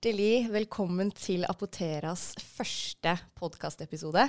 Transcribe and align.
Hjertelig 0.00 0.46
velkommen 0.48 1.10
til 1.12 1.42
Apoteras 1.44 2.30
første 2.56 3.12
podkastepisode. 3.36 4.22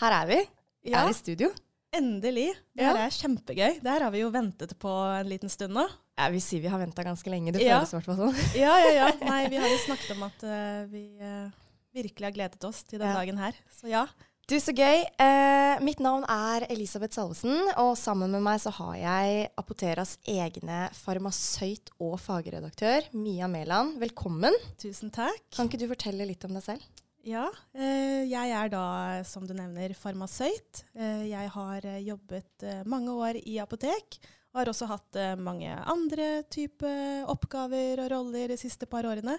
Her 0.00 0.14
er 0.22 0.26
vi. 0.26 0.38
Vi 0.86 0.90
Ja. 0.90 1.02
er 1.04 1.10
i 1.10 1.12
studio. 1.12 1.50
Endelig. 1.92 2.54
Det 2.74 2.80
Ja. 2.82 2.94
er 2.96 3.10
kjempegøy. 3.10 3.78
Det 3.82 3.84
her 3.92 4.00
har 4.04 4.10
vi 4.10 4.20
jo 4.20 4.30
ventet 4.30 4.72
på 4.78 4.88
en 5.20 5.28
liten 5.28 5.50
stund 5.50 5.74
nå. 5.74 5.86
Jeg 6.16 6.32
vil 6.32 6.40
si 6.40 6.58
vi 6.60 6.68
har 6.68 6.78
venta 6.78 7.04
ganske 7.04 7.28
lenge. 7.28 7.52
Det 7.52 7.60
føles 7.60 7.92
i 7.92 7.96
hvert 7.98 8.04
fall 8.06 8.16
sånn. 8.16 8.56
Ja, 8.56 8.78
ja, 8.78 8.90
ja. 8.90 9.12
Nei, 9.20 9.48
vi 9.50 9.56
har 9.56 9.68
jo 9.68 9.76
snakket 9.84 10.10
om 10.16 10.22
at 10.22 10.42
uh, 10.42 10.86
vi 10.86 11.18
uh, 11.20 11.50
virkelig 11.94 12.24
har 12.24 12.32
gledet 12.32 12.64
oss 12.64 12.82
til 12.84 12.98
den 12.98 13.08
Ja. 13.08 13.14
dagen 13.14 13.36
her. 13.36 13.52
Så 13.70 13.86
ja. 13.86 14.06
Du, 14.48 14.54
så 14.64 14.72
gøy. 14.72 15.02
Eh, 15.20 15.80
mitt 15.84 15.98
navn 16.00 16.22
er 16.24 16.64
Elisabeth 16.72 17.18
Salvesen, 17.18 17.66
og 17.76 17.90
sammen 18.00 18.32
med 18.32 18.40
meg 18.46 18.62
så 18.62 18.70
har 18.78 18.94
jeg 18.96 19.42
Apoteras 19.60 20.14
egne 20.24 20.86
farmasøyt 20.96 21.92
og 22.00 22.14
fagredaktør, 22.24 23.10
Mia 23.12 23.44
Mæland. 23.44 23.98
Velkommen. 24.00 24.56
Tusen 24.80 25.12
takk. 25.12 25.42
Kan 25.52 25.68
ikke 25.68 25.82
du 25.82 25.84
fortelle 25.90 26.24
litt 26.30 26.48
om 26.48 26.56
deg 26.56 26.64
selv? 26.64 27.04
Ja, 27.28 27.44
eh, 27.76 28.24
jeg 28.24 28.56
er 28.56 28.72
da, 28.72 28.86
som 29.28 29.44
du 29.44 29.52
nevner, 29.52 29.92
farmasøyt. 29.92 30.86
Eh, 30.96 31.28
jeg 31.28 31.52
har 31.52 31.84
eh, 31.84 32.00
jobbet 32.08 32.64
eh, 32.64 32.80
mange 32.88 33.20
år 33.20 33.42
i 33.44 33.60
apotek. 33.60 34.16
Og 34.48 34.62
har 34.62 34.70
også 34.70 34.86
hatt 34.88 35.16
eh, 35.20 35.34
mange 35.36 35.74
andre 35.92 36.28
type 36.48 36.88
oppgaver 37.28 38.00
og 38.00 38.08
roller 38.14 38.48
de 38.48 38.56
siste 38.56 38.88
par 38.88 39.04
årene. 39.04 39.34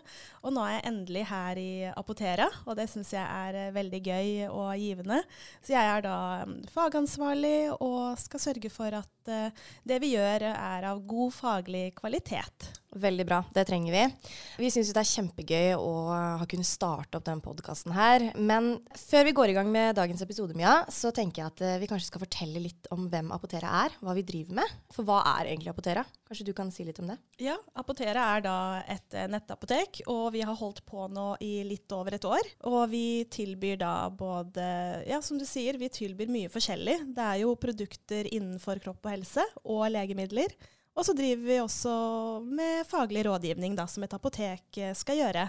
Og 0.46 0.54
nå 0.54 0.62
er 0.62 0.76
jeg 0.76 0.86
endelig 0.92 1.24
her 1.32 1.62
i 1.62 1.72
Apotera, 1.90 2.46
og 2.70 2.78
det 2.78 2.86
syns 2.92 3.16
jeg 3.16 3.26
er 3.26 3.58
eh, 3.58 3.72
veldig 3.74 4.02
gøy 4.06 4.30
og 4.52 4.70
givende. 4.78 5.24
Så 5.66 5.74
jeg 5.74 5.90
er 5.96 6.06
da 6.06 6.20
mm, 6.46 6.60
fagansvarlig 6.76 7.72
og 7.80 8.20
skal 8.22 8.44
sørge 8.46 8.70
for 8.74 9.00
at 9.02 9.34
eh, 9.34 9.66
det 9.90 9.98
vi 10.06 10.14
gjør 10.14 10.52
er 10.52 10.90
av 10.92 11.02
god 11.10 11.34
faglig 11.34 11.88
kvalitet. 11.98 12.70
Veldig 12.90 13.26
bra, 13.28 13.44
det 13.54 13.68
trenger 13.70 13.94
vi. 13.94 14.32
Vi 14.64 14.70
syns 14.74 14.90
det 14.96 15.02
er 15.04 15.10
kjempegøy 15.12 15.76
å 15.78 15.90
ha 16.10 16.46
kunnet 16.50 16.66
starte 16.66 17.20
opp 17.20 17.26
den 17.28 17.42
podkasten 17.44 17.94
her. 17.94 18.24
Men 18.34 18.80
før 18.98 19.28
vi 19.28 19.34
går 19.38 19.52
i 19.52 19.56
gang 19.60 19.70
med 19.70 19.94
dagens 20.00 20.24
episode, 20.26 20.56
Mia, 20.58 20.80
så 20.90 21.12
tenker 21.14 21.44
jeg 21.44 21.54
at 21.54 21.62
eh, 21.68 21.76
vi 21.84 21.90
kanskje 21.92 22.10
skal 22.10 22.24
fortelle 22.24 22.64
litt 22.64 22.90
om 22.96 23.06
hvem 23.12 23.30
Apotera 23.36 23.84
er, 23.84 23.98
hva 24.02 24.16
vi 24.18 24.24
driver 24.26 24.58
med. 24.62 24.74
For 24.96 25.06
hva 25.06 25.20
er 25.36 25.52
egentlig 25.52 25.70
Apotera? 25.70 26.02
Kanskje 26.26 26.48
du 26.48 26.52
kan 26.58 26.72
si 26.74 26.88
litt 26.88 26.98
om 27.04 27.12
det? 27.12 27.20
Ja, 27.46 27.60
Apotera 27.78 28.26
er 28.34 28.44
da 28.48 28.56
et 28.90 29.14
eh, 29.14 29.30
nettapotek, 29.30 30.02
og 30.10 30.32
vi 30.34 30.42
har 30.50 30.58
holdt 30.58 30.82
på 30.90 31.06
nå 31.14 31.28
i 31.46 31.60
litt 31.70 31.94
over 31.94 32.18
et 32.18 32.26
år. 32.26 32.52
Og 32.72 32.80
vi 32.90 33.06
tilbyr 33.30 33.78
da 33.86 33.94
både, 34.10 34.66
ja 35.06 35.22
som 35.22 35.38
du 35.38 35.46
sier, 35.46 35.78
vi 35.78 35.94
tilbyr 35.94 36.34
mye 36.34 36.50
forskjellig. 36.50 36.98
Det 37.14 37.30
er 37.36 37.44
jo 37.44 37.54
produkter 37.62 38.34
innenfor 38.34 38.82
kropp 38.82 39.06
og 39.06 39.14
helse, 39.14 39.46
og 39.70 39.86
legemidler. 39.94 40.58
Og 41.00 41.06
så 41.08 41.16
driver 41.16 41.46
vi 41.48 41.60
også 41.64 41.92
med 42.44 42.88
faglig 42.90 43.24
rådgivning, 43.24 43.76
da, 43.78 43.86
som 43.88 44.04
et 44.04 44.16
apotek 44.18 44.80
eh, 44.84 44.96
skal 44.98 45.22
gjøre. 45.22 45.46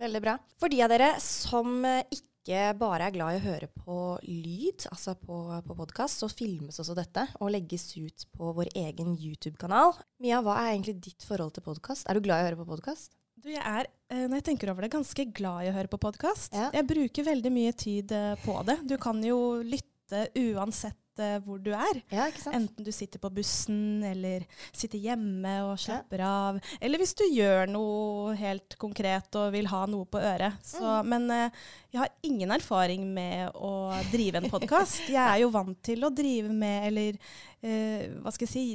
Veldig 0.00 0.22
bra. 0.24 0.38
For 0.56 0.72
de 0.72 0.80
av 0.80 0.88
dere 0.94 1.10
som 1.20 1.84
eh, 1.84 2.06
ikke 2.16 2.70
bare 2.80 3.10
er 3.10 3.12
glad 3.12 3.36
i 3.36 3.40
å 3.42 3.44
høre 3.44 3.68
på 3.68 3.98
lyd, 4.24 4.86
altså 4.88 5.14
på, 5.20 5.36
på 5.68 5.76
podkast, 5.76 6.24
så 6.24 6.30
filmes 6.32 6.80
også 6.80 6.96
dette 6.96 7.26
og 7.44 7.52
legges 7.52 7.90
ut 7.98 8.24
på 8.32 8.54
vår 8.56 8.72
egen 8.86 9.12
YouTube-kanal. 9.20 9.94
Mia, 10.24 10.40
hva 10.44 10.56
er 10.62 10.72
egentlig 10.72 10.96
ditt 11.10 11.28
forhold 11.28 11.52
til 11.58 11.66
podkast? 11.68 12.08
Er 12.08 12.16
du 12.16 12.24
glad 12.24 12.40
i 12.40 12.46
å 12.46 12.48
høre 12.48 12.62
på 12.64 12.68
podkast? 12.72 13.12
Du, 13.36 13.52
jeg 13.52 13.60
er, 13.60 13.92
eh, 14.08 14.24
når 14.24 14.40
jeg 14.40 14.48
tenker 14.48 14.72
over 14.72 14.88
det, 14.88 14.94
ganske 14.96 15.28
glad 15.36 15.68
i 15.68 15.72
å 15.74 15.76
høre 15.76 15.92
på 15.92 16.00
podkast. 16.08 16.56
Ja. 16.56 16.72
Jeg 16.72 16.88
bruker 16.88 17.28
veldig 17.28 17.52
mye 17.52 17.76
tid 17.76 18.16
på 18.48 18.60
det. 18.64 18.80
Du 18.88 18.96
kan 18.96 19.20
jo 19.20 19.60
lytte 19.60 20.30
uansett 20.40 21.03
eh, 21.22 21.36
hvor 21.44 21.60
du 21.62 21.70
er. 21.76 22.00
Ja? 22.12 22.28
Enten 22.52 22.86
du 22.86 22.90
sitter 22.94 23.22
på 23.22 23.30
bussen, 23.34 24.02
eller 24.06 24.46
sitter 24.72 25.02
hjemme 25.02 25.54
og 25.68 25.78
slapper 25.80 26.24
av. 26.26 26.60
Eller 26.80 27.02
hvis 27.02 27.14
du 27.18 27.24
gjør 27.28 27.70
noe 27.70 28.34
helt 28.38 28.78
konkret 28.80 29.38
og 29.40 29.52
vil 29.54 29.70
ha 29.72 29.84
noe 29.90 30.08
på 30.10 30.22
øret. 30.22 30.58
Så, 30.64 30.98
Men 31.06 31.28
eh, 31.30 31.62
jeg 31.94 32.02
har 32.02 32.12
ingen 32.26 32.54
erfaring 32.54 33.06
med 33.14 33.54
å 33.54 33.92
drive 34.12 34.42
en 34.42 34.50
podkast. 34.50 35.06
Jeg 35.08 35.22
er 35.22 35.42
jo 35.44 35.52
vant 35.54 35.78
til 35.84 36.04
å 36.04 36.12
drive 36.14 36.52
med, 36.52 36.90
eller 36.90 37.18
eh, 37.62 38.10
hva 38.20 38.34
skal 38.34 38.48
jeg 38.48 38.54
si 38.54 38.66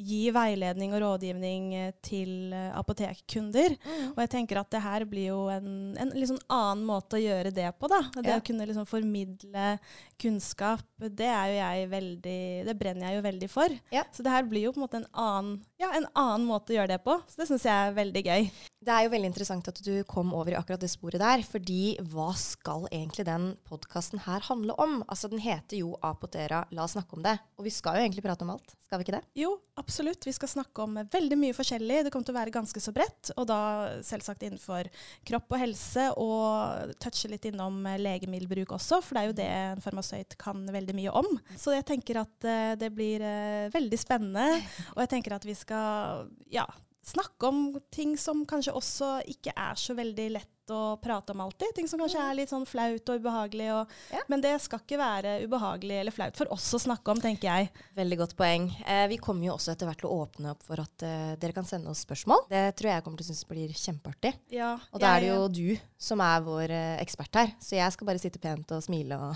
Gi 0.00 0.30
veiledning 0.32 0.94
og 0.96 1.02
rådgivning 1.04 1.66
eh, 1.76 1.90
til 2.04 2.54
eh, 2.56 2.70
apotekkunder. 2.78 3.74
Mm. 3.84 4.06
Og 4.14 4.20
jeg 4.24 4.32
tenker 4.32 4.60
at 4.62 4.70
det 4.72 4.80
her 4.84 5.04
blir 5.10 5.28
jo 5.30 5.40
en, 5.52 5.70
en 6.00 6.12
sånn 6.30 6.40
annen 6.48 6.86
måte 6.88 7.18
å 7.18 7.22
gjøre 7.22 7.52
det 7.52 7.68
på. 7.78 7.90
da. 7.92 8.00
Det 8.16 8.30
Ja. 8.30 8.38
å 8.40 8.44
kunne 8.46 8.66
liksom 8.68 8.86
formidle 8.88 9.78
kunnskap, 10.20 10.82
det 11.00 11.28
er 11.28 11.52
jo 11.52 11.58
jeg 11.60 11.90
veldig, 11.92 12.40
det 12.68 12.74
brenner 12.80 13.08
jeg 13.10 13.18
jo 13.20 13.26
veldig 13.28 13.50
for. 13.52 13.76
Ja. 13.92 14.04
Så 14.12 14.24
det 14.24 14.32
her 14.32 14.44
blir 14.48 14.66
jo 14.68 14.72
på 14.74 14.80
en 14.80 14.86
måte 14.86 15.00
en 15.00 15.08
annen, 15.12 15.54
ja, 15.80 15.92
en 15.96 16.08
annen 16.14 16.46
måte 16.48 16.72
å 16.74 16.78
gjøre 16.80 16.94
det 16.94 17.00
på. 17.04 17.16
Så 17.28 17.40
det 17.42 17.48
syns 17.50 17.64
jeg 17.68 17.72
er 17.90 17.96
veldig 17.96 18.24
gøy. 18.26 18.50
Det 18.80 18.92
er 18.94 19.04
jo 19.04 19.12
veldig 19.12 19.28
interessant 19.28 19.66
at 19.68 19.80
du 19.84 19.92
kom 20.08 20.30
over 20.32 20.54
i 20.54 20.56
akkurat 20.56 20.80
det 20.80 20.88
sporet 20.88 21.20
der, 21.20 21.42
fordi 21.44 21.98
hva 22.12 22.30
skal 22.40 22.86
egentlig 22.88 23.26
den 23.28 23.50
podkasten 23.68 24.22
her 24.24 24.40
handle 24.48 24.72
om? 24.80 25.02
Altså, 25.04 25.28
den 25.28 25.42
heter 25.44 25.82
jo 25.82 25.98
Apotera, 26.00 26.62
la 26.72 26.86
oss 26.86 26.96
snakke 26.96 27.18
om 27.18 27.24
det. 27.26 27.36
Og 27.60 27.66
vi 27.68 27.74
skal 27.76 27.98
jo 27.98 28.06
egentlig 28.06 28.24
prate 28.24 28.46
om 28.46 28.54
alt, 28.56 28.72
skal 28.86 29.00
vi 29.02 29.04
ikke 29.08 29.18
det? 29.18 29.24
Jo, 29.42 29.58
absolutt. 29.76 29.89
Vi 30.26 30.34
skal 30.36 30.50
snakke 30.52 30.84
om 30.84 30.98
veldig 31.12 31.38
mye 31.40 31.56
forskjellig. 31.56 32.04
Det 32.06 32.12
kommer 32.12 32.28
til 32.28 32.34
å 32.34 32.38
være 32.40 32.54
ganske 32.54 32.82
så 32.82 32.94
bredt. 32.94 33.32
Og 33.36 33.48
da 33.50 33.60
selvsagt 34.06 34.44
innenfor 34.46 34.90
kropp 35.28 35.56
og 35.56 35.62
helse, 35.62 36.06
og 36.20 36.94
touche 37.02 37.30
litt 37.32 37.48
innom 37.50 37.82
legemiddelbruk 38.00 38.76
også, 38.78 39.00
for 39.04 39.16
det 39.16 39.22
er 39.22 39.30
jo 39.30 39.38
det 39.40 39.48
en 39.50 39.84
farmasøyt 39.84 40.36
kan 40.40 40.62
veldig 40.70 40.96
mye 40.96 41.16
om. 41.22 41.32
Så 41.58 41.74
jeg 41.76 41.86
tenker 41.88 42.22
at 42.22 42.46
eh, 42.48 42.76
det 42.80 42.92
blir 42.94 43.24
eh, 43.24 43.70
veldig 43.72 43.98
spennende, 44.00 44.60
og 44.94 45.02
jeg 45.04 45.12
tenker 45.16 45.36
at 45.36 45.46
vi 45.46 45.56
skal 45.58 46.28
ja, 46.52 46.66
snakke 47.06 47.48
om 47.48 47.80
ting 47.92 48.16
som 48.20 48.44
kanskje 48.48 48.76
også 48.76 49.18
ikke 49.30 49.54
er 49.56 49.78
så 49.80 49.96
veldig 49.98 50.30
lett 50.36 50.48
å 50.70 50.96
prate 51.02 51.32
om 51.34 51.40
alltid. 51.42 51.72
Ting 51.74 51.88
som 51.90 51.98
kanskje 51.98 52.20
er 52.22 52.36
litt 52.38 52.50
sånn 52.52 52.66
flaut 52.68 53.08
og 53.10 53.18
ubehagelig. 53.18 53.68
Og, 53.74 53.94
Ja. 54.14 54.20
Men 54.30 54.42
det 54.44 54.52
skal 54.62 54.78
ikke 54.78 55.00
være 55.00 55.32
ubehagelig 55.42 55.96
eller 55.98 56.14
flaut 56.14 56.36
for 56.38 56.52
oss 56.54 56.68
å 56.74 56.78
snakke 56.78 57.10
om, 57.10 57.20
tenker 57.20 57.48
jeg. 57.48 57.70
Veldig 57.96 58.18
godt 58.20 58.36
poeng. 58.38 58.68
Eh, 58.86 59.06
vi 59.10 59.18
kommer 59.18 59.48
jo 59.48 59.56
også 59.56 59.72
etter 59.74 59.88
hvert 59.90 59.98
til 59.98 60.10
å 60.10 60.20
åpne 60.22 60.52
opp 60.54 60.62
for 60.62 60.78
at 60.82 61.02
eh, 61.02 61.34
dere 61.42 61.56
kan 61.56 61.66
sende 61.66 61.90
oss 61.90 62.04
spørsmål. 62.06 62.46
Det 62.52 62.62
tror 62.78 62.92
jeg 62.92 63.04
kommer 63.06 63.18
til 63.18 63.26
å 63.26 63.30
synes 63.32 63.48
blir 63.50 63.74
kjempeartig. 63.74 64.34
Ja, 64.54 64.76
Og 64.92 65.02
da 65.02 65.16
er 65.16 65.20
det 65.26 65.32
jo 65.32 65.48
du 65.48 65.76
som 65.98 66.22
er 66.22 66.46
vår 66.46 66.70
eh, 66.70 66.96
ekspert 67.02 67.34
her, 67.34 67.54
så 67.58 67.74
jeg 67.74 67.96
skal 67.96 68.06
bare 68.06 68.22
sitte 68.22 68.38
pent 68.42 68.70
og 68.76 68.86
smile 68.86 69.18
og, 69.18 69.34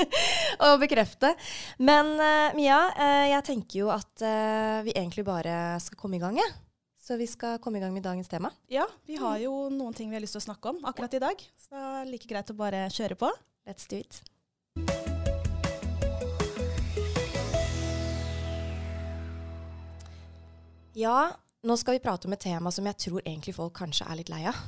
og 0.68 0.80
bekrefte. 0.86 1.34
Men 1.82 2.14
eh, 2.14 2.54
Mia, 2.54 2.80
eh, 2.94 3.28
jeg 3.34 3.46
tenker 3.50 3.82
jo 3.82 3.90
at 3.94 4.22
eh, 4.22 4.80
vi 4.86 4.94
egentlig 4.94 5.26
bare 5.26 5.80
skal 5.82 5.98
komme 5.98 6.20
i 6.20 6.22
gang, 6.22 6.38
jeg. 6.38 6.58
Så 7.10 7.16
vi 7.16 7.26
skal 7.26 7.58
komme 7.58 7.78
i 7.78 7.80
gang 7.82 7.90
med 7.90 8.04
dagens 8.06 8.28
tema. 8.30 8.52
Ja, 8.70 8.84
vi 9.02 9.16
har 9.18 9.38
jo 9.42 9.50
noen 9.74 9.94
ting 9.98 10.12
vi 10.12 10.14
har 10.14 10.22
lyst 10.22 10.36
til 10.36 10.38
å 10.38 10.44
snakke 10.44 10.70
om 10.70 10.76
akkurat 10.86 11.16
i 11.18 11.18
dag. 11.18 11.40
Så 11.58 11.72
det 11.74 11.80
er 11.82 12.04
like 12.06 12.28
greit 12.30 12.52
å 12.52 12.54
bare 12.54 12.84
kjøre 12.94 13.16
på. 13.18 13.30
Let's 13.66 13.90
do 13.90 13.98
it. 13.98 14.20
Ja, 20.94 21.34
nå 21.66 21.78
skal 21.82 21.98
vi 21.98 22.04
prate 22.06 22.30
om 22.30 22.38
et 22.38 22.44
tema 22.46 22.70
som 22.70 22.86
jeg 22.86 23.00
tror 23.02 23.24
egentlig 23.24 23.56
folk 23.58 23.74
kanskje 23.80 24.06
er 24.06 24.22
litt 24.22 24.30
lei 24.30 24.44
av. 24.46 24.62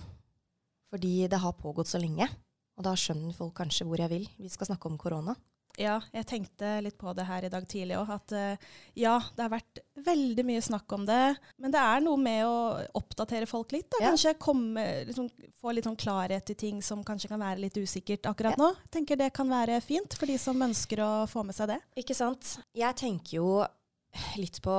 Fordi 0.91 1.15
det 1.31 1.45
har 1.47 1.55
pågått 1.63 1.95
så 1.95 2.03
lenge. 2.03 2.27
Og 2.75 2.83
da 2.91 2.99
skjønner 2.99 3.39
folk 3.39 3.55
kanskje 3.63 3.87
hvor 3.87 4.03
jeg 4.03 4.17
vil. 4.17 4.27
Vi 4.43 4.51
skal 4.51 4.73
snakke 4.73 4.91
om 4.91 4.99
korona. 4.99 5.39
Ja, 5.81 5.95
jeg 6.13 6.27
tenkte 6.29 6.75
litt 6.85 6.99
på 7.01 7.15
det 7.17 7.25
her 7.25 7.47
i 7.47 7.51
dag 7.53 7.65
tidlig 7.71 7.97
òg. 7.97 8.11
At 8.13 8.33
eh, 8.37 8.65
ja, 9.01 9.15
det 9.37 9.45
har 9.47 9.53
vært 9.55 9.81
veldig 10.05 10.45
mye 10.45 10.61
snakk 10.65 10.93
om 10.93 11.07
det. 11.09 11.21
Men 11.63 11.73
det 11.73 11.81
er 11.81 12.03
noe 12.05 12.21
med 12.21 12.43
å 12.45 12.57
oppdatere 13.01 13.49
folk 13.49 13.73
litt. 13.73 13.89
Da. 13.95 14.03
Kanskje 14.11 14.35
komme, 14.43 14.85
liksom, 15.09 15.31
få 15.63 15.73
litt 15.73 15.89
sånn 15.89 15.97
klarhet 15.97 16.53
i 16.53 16.59
ting 16.61 16.83
som 16.85 17.01
kanskje 17.07 17.31
kan 17.33 17.41
være 17.41 17.63
litt 17.65 17.79
usikkert 17.81 18.29
akkurat 18.29 18.59
Ja. 18.59 18.67
nå. 18.67 18.73
Tenker 18.93 19.17
det 19.17 19.33
kan 19.33 19.49
være 19.49 19.81
fint 19.81 20.13
for 20.19 20.29
de 20.29 20.37
som 20.39 20.61
ønsker 20.61 21.01
å 21.01 21.13
få 21.31 21.45
med 21.49 21.57
seg 21.57 21.73
det. 21.73 21.81
Ikke 22.05 22.15
sant? 22.19 22.59
Jeg 22.77 22.99
tenker 23.01 23.39
jo 23.41 23.49
litt 24.37 24.61
på 24.61 24.77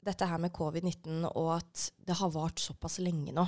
dette 0.00 0.24
her 0.24 0.38
med 0.40 0.54
covid-19 0.56 1.26
og 1.34 1.50
at 1.58 1.90
det 2.08 2.16
har 2.16 2.30
vart 2.32 2.62
såpass 2.64 2.96
lenge 3.04 3.34
nå. 3.36 3.44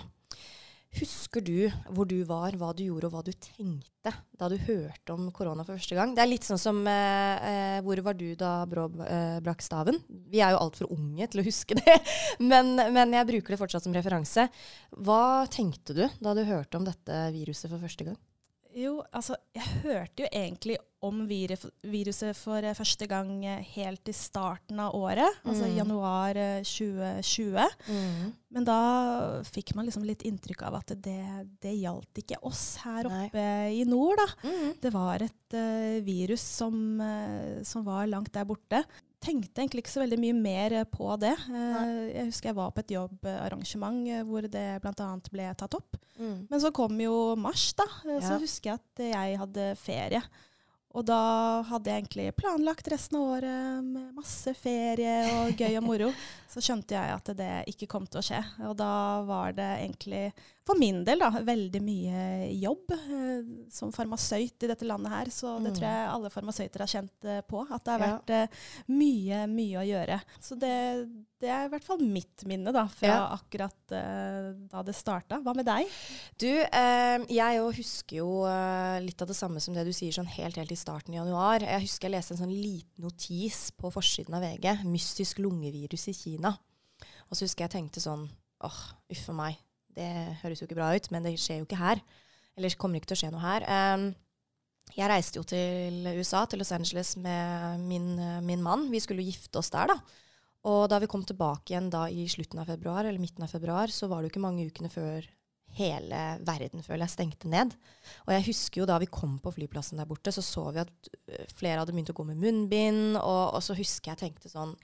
Husker 0.92 1.40
du 1.40 1.70
hvor 1.88 2.04
du 2.04 2.18
var, 2.28 2.52
hva 2.60 2.68
du 2.76 2.82
gjorde 2.84 3.08
og 3.08 3.14
hva 3.14 3.22
du 3.24 3.30
tenkte 3.32 4.12
da 4.36 4.48
du 4.50 4.58
hørte 4.60 5.14
om 5.14 5.30
korona 5.32 5.64
for 5.64 5.78
første 5.78 5.96
gang? 5.96 6.12
Det 6.12 6.20
er 6.20 6.28
litt 6.28 6.44
sånn 6.44 6.60
som 6.60 6.82
eh, 6.90 7.46
eh, 7.48 7.78
Hvor 7.86 8.02
var 8.04 8.18
du 8.18 8.26
da 8.36 8.50
Brå 8.68 8.88
eh, 9.06 9.38
brakk 9.44 9.64
staven? 9.64 10.02
Vi 10.28 10.42
er 10.44 10.52
jo 10.52 10.60
altfor 10.60 10.92
unge 10.92 11.30
til 11.32 11.40
å 11.40 11.46
huske 11.46 11.78
det, 11.80 11.96
men, 12.44 12.74
men 12.92 13.16
jeg 13.16 13.30
bruker 13.30 13.54
det 13.54 13.60
fortsatt 13.62 13.86
som 13.86 13.96
referanse. 13.96 14.48
Hva 15.00 15.48
tenkte 15.52 15.96
du 15.96 16.04
da 16.20 16.36
du 16.36 16.44
hørte 16.44 16.76
om 16.76 16.84
dette 16.84 17.24
viruset 17.32 17.72
for 17.72 17.80
første 17.80 18.10
gang? 18.10 18.20
Jo, 18.74 19.02
altså, 19.12 19.36
jeg 19.54 19.82
hørte 19.82 20.24
jo 20.24 20.28
egentlig 20.32 20.78
om 21.02 21.24
viruset 21.26 22.36
for 22.38 22.62
eh, 22.62 22.76
første 22.78 23.08
gang 23.10 23.30
eh, 23.44 23.64
helt 23.74 24.06
i 24.08 24.14
starten 24.14 24.78
av 24.80 24.94
året, 24.94 25.40
altså 25.42 25.66
Mm. 25.66 25.74
januar 25.80 26.38
eh, 26.38 26.62
2020. 26.62 28.32
Men 28.54 28.64
da 28.69 28.78
fikk 29.48 29.74
man 29.74 29.88
liksom 29.88 30.04
litt 30.06 30.22
inntrykk 30.28 30.62
av 30.69 30.78
at 30.78 30.94
det, 31.02 31.19
det 31.60 31.74
gjaldt 31.80 32.22
ikke 32.22 32.38
oss 32.46 32.76
her 32.84 33.08
Nei. 33.10 33.26
oppe 33.26 33.46
i 33.74 33.82
nord, 33.88 34.22
da. 34.22 34.28
Mm. 34.46 34.75
Det 34.82 34.92
var 34.94 35.25
et 35.26 35.56
uh, 35.56 35.98
virus 36.06 36.44
som, 36.60 36.76
uh, 37.00 37.62
som 37.66 37.84
var 37.84 38.06
langt 38.06 38.32
der 38.32 38.46
borte. 38.48 38.84
Tenkte 39.22 39.62
egentlig 39.62 39.84
ikke 39.84 39.94
så 39.94 40.02
veldig 40.02 40.19
mye 40.20 40.36
mer 40.36 40.76
eh, 40.80 40.86
på 40.88 41.08
det. 41.22 41.32
Eh, 41.48 41.90
jeg 42.12 42.28
husker 42.30 42.50
jeg 42.50 42.58
var 42.58 42.72
på 42.74 42.82
et 42.84 42.94
jobbarrangement 42.96 44.00
eh, 44.10 44.22
hvor 44.28 44.46
det 44.50 44.64
bl.a. 44.84 45.10
ble 45.32 45.50
tatt 45.58 45.76
opp. 45.78 45.98
Mm. 46.19 46.46
Men 46.50 46.62
så 46.62 46.72
kom 46.74 46.98
jo 47.00 47.34
mars, 47.40 47.70
da. 47.78 47.88
Så 48.04 48.16
Ja. 48.19 48.40
Husker 48.42 48.72
jeg 48.72 48.80
at 48.82 49.04
jeg 49.12 49.38
hadde 49.42 49.69
ferie. 49.80 50.22
Og 50.92 51.06
da 51.08 51.62
hadde 51.70 51.88
jeg 51.88 52.02
egentlig 52.02 52.26
planlagt 52.36 52.88
resten 52.92 53.16
av 53.16 53.30
året 53.38 53.84
med 53.86 54.10
masse 54.12 54.52
ferie 54.58 55.14
og 55.38 55.56
gøy 55.56 55.78
og 55.80 55.86
moro. 55.86 56.10
Så 56.52 56.60
skjønte 56.60 56.92
jeg 56.98 57.14
at 57.14 57.30
det 57.38 57.52
ikke 57.72 57.88
kom 57.94 58.04
til 58.04 58.20
å 58.20 58.25
skje. 58.26 58.42
Og 58.68 58.75
da 58.76 59.22
var 59.25 59.54
det 59.56 59.70
egentlig, 59.86 60.26
for 60.64 60.79
min 60.79 61.00
del, 61.05 61.19
da, 61.19 61.31
veldig 61.43 61.81
mye 61.82 62.20
jobb 62.62 62.93
eh, 62.94 63.43
som 63.75 63.91
farmasøyt 63.91 64.62
i 64.62 64.69
dette 64.70 64.87
landet 64.87 65.11
her. 65.11 65.31
Så 65.35 65.56
det 65.62 65.73
Mm. 65.73 65.76
tror 65.79 65.88
jeg 65.88 66.09
alle 66.12 66.31
farmasøyter 66.31 66.79
har 66.85 66.87
kjent 66.93 67.25
eh, 67.25 67.41
på. 67.43 67.67
At 67.70 67.85
det 67.85 67.91
har 67.93 67.99
Ja. 68.00 68.19
vært 68.19 68.31
eh, 68.31 68.47
mye, 68.88 69.47
mye 69.50 69.76
å 69.82 69.87
gjøre. 69.88 70.20
Så 70.41 70.59
det, 70.59 70.73
det 71.41 71.49
er 71.50 71.64
i 71.67 71.69
hvert 71.73 71.85
fall 71.85 71.99
mitt 71.99 72.44
minne 72.47 72.73
da, 72.73 72.87
fra 72.87 73.09
Ja. 73.09 73.38
akkurat 73.38 73.75
da 73.93 74.82
det 74.87 74.94
starta. 74.94 75.41
Hva 75.43 75.55
med 75.55 75.67
deg? 75.67 75.87
Du, 76.38 76.47
eh, 76.49 77.19
jeg 77.29 77.59
husker 77.75 78.17
jo 78.23 78.44
litt 79.03 79.20
av 79.20 79.29
det 79.29 79.37
samme 79.37 79.61
som 79.61 79.75
det 79.75 79.85
du 79.85 79.93
sier 79.93 80.12
sånn 80.14 80.31
helt, 80.31 80.56
helt 80.56 80.70
i 80.73 80.76
starten 80.79 81.12
i 81.12 81.19
januar. 81.19 81.61
Jeg 81.61 81.81
husker 81.88 82.09
jeg 82.09 82.17
leste 82.20 82.32
en 82.37 82.47
sånn 82.47 82.55
liten 82.55 83.03
notis 83.03 83.70
på 83.76 83.91
forsiden 83.93 84.35
av 84.35 84.43
VG. 84.43 84.85
'Mystisk 84.85 85.38
lungevirus 85.43 86.06
i 86.09 86.12
Kina'. 86.14 86.56
Og 87.31 87.37
så 87.37 87.44
husker 87.47 87.64
jeg 87.69 87.70
tenkte 87.70 88.00
sånn 88.00 88.29
åh, 88.62 88.93
uff 89.11 89.29
a 89.29 89.32
meg. 89.32 89.56
Det 89.96 90.10
høres 90.42 90.62
jo 90.62 90.68
ikke 90.68 90.78
bra 90.78 90.92
ut, 90.96 91.08
men 91.14 91.26
det 91.26 91.34
skjer 91.40 91.60
jo 91.60 91.68
ikke 91.68 91.80
her. 91.80 92.02
Eller 92.58 92.76
kommer 92.80 93.00
ikke 93.00 93.12
til 93.12 93.18
å 93.18 93.22
skje 93.22 93.32
noe 93.34 93.44
her. 93.44 93.66
Um, 93.96 94.10
jeg 94.92 95.08
reiste 95.08 95.40
jo 95.40 95.46
til 95.48 96.08
USA, 96.18 96.44
til 96.44 96.60
Los 96.60 96.72
Angeles, 96.74 97.14
med 97.16 97.84
min, 97.86 98.14
min 98.44 98.64
mann. 98.64 98.90
Vi 98.92 99.00
skulle 99.00 99.24
gifte 99.24 99.60
oss 99.60 99.72
der, 99.72 99.94
da. 99.94 100.22
Og 100.68 100.84
da 100.92 100.98
vi 101.02 101.08
kom 101.10 101.24
tilbake 101.26 101.72
igjen 101.72 101.88
da 101.90 102.06
i 102.12 102.26
slutten 102.30 102.60
av 102.62 102.68
februar, 102.70 103.06
eller 103.06 103.22
midten 103.22 103.46
av 103.46 103.50
februar, 103.50 103.90
så 103.90 104.06
var 104.10 104.20
det 104.20 104.28
jo 104.28 104.34
ikke 104.36 104.44
mange 104.44 104.66
ukene 104.68 104.92
før 104.92 105.26
hele 105.76 106.20
verden 106.44 106.84
føler 106.84 107.06
jeg 107.06 107.14
stengte 107.14 107.50
ned. 107.50 107.72
Og 108.26 108.34
jeg 108.34 108.46
husker 108.50 108.82
jo 108.82 108.88
da 108.88 108.98
vi 109.00 109.10
kom 109.10 109.38
på 109.42 109.54
flyplassen 109.54 110.00
der 110.00 110.08
borte, 110.08 110.32
så 110.34 110.44
så 110.44 110.68
vi 110.74 110.82
at 110.84 111.10
øh, 111.12 111.46
flere 111.56 111.80
hadde 111.80 111.94
begynt 111.94 112.12
å 112.12 112.16
gå 112.18 112.26
med 112.28 112.40
munnbind. 112.42 113.16
Og, 113.16 113.42
og 113.56 113.62
så 113.64 113.76
husker 113.78 114.12
jeg 114.12 114.22
tenkte 114.26 114.52
sånn 114.52 114.74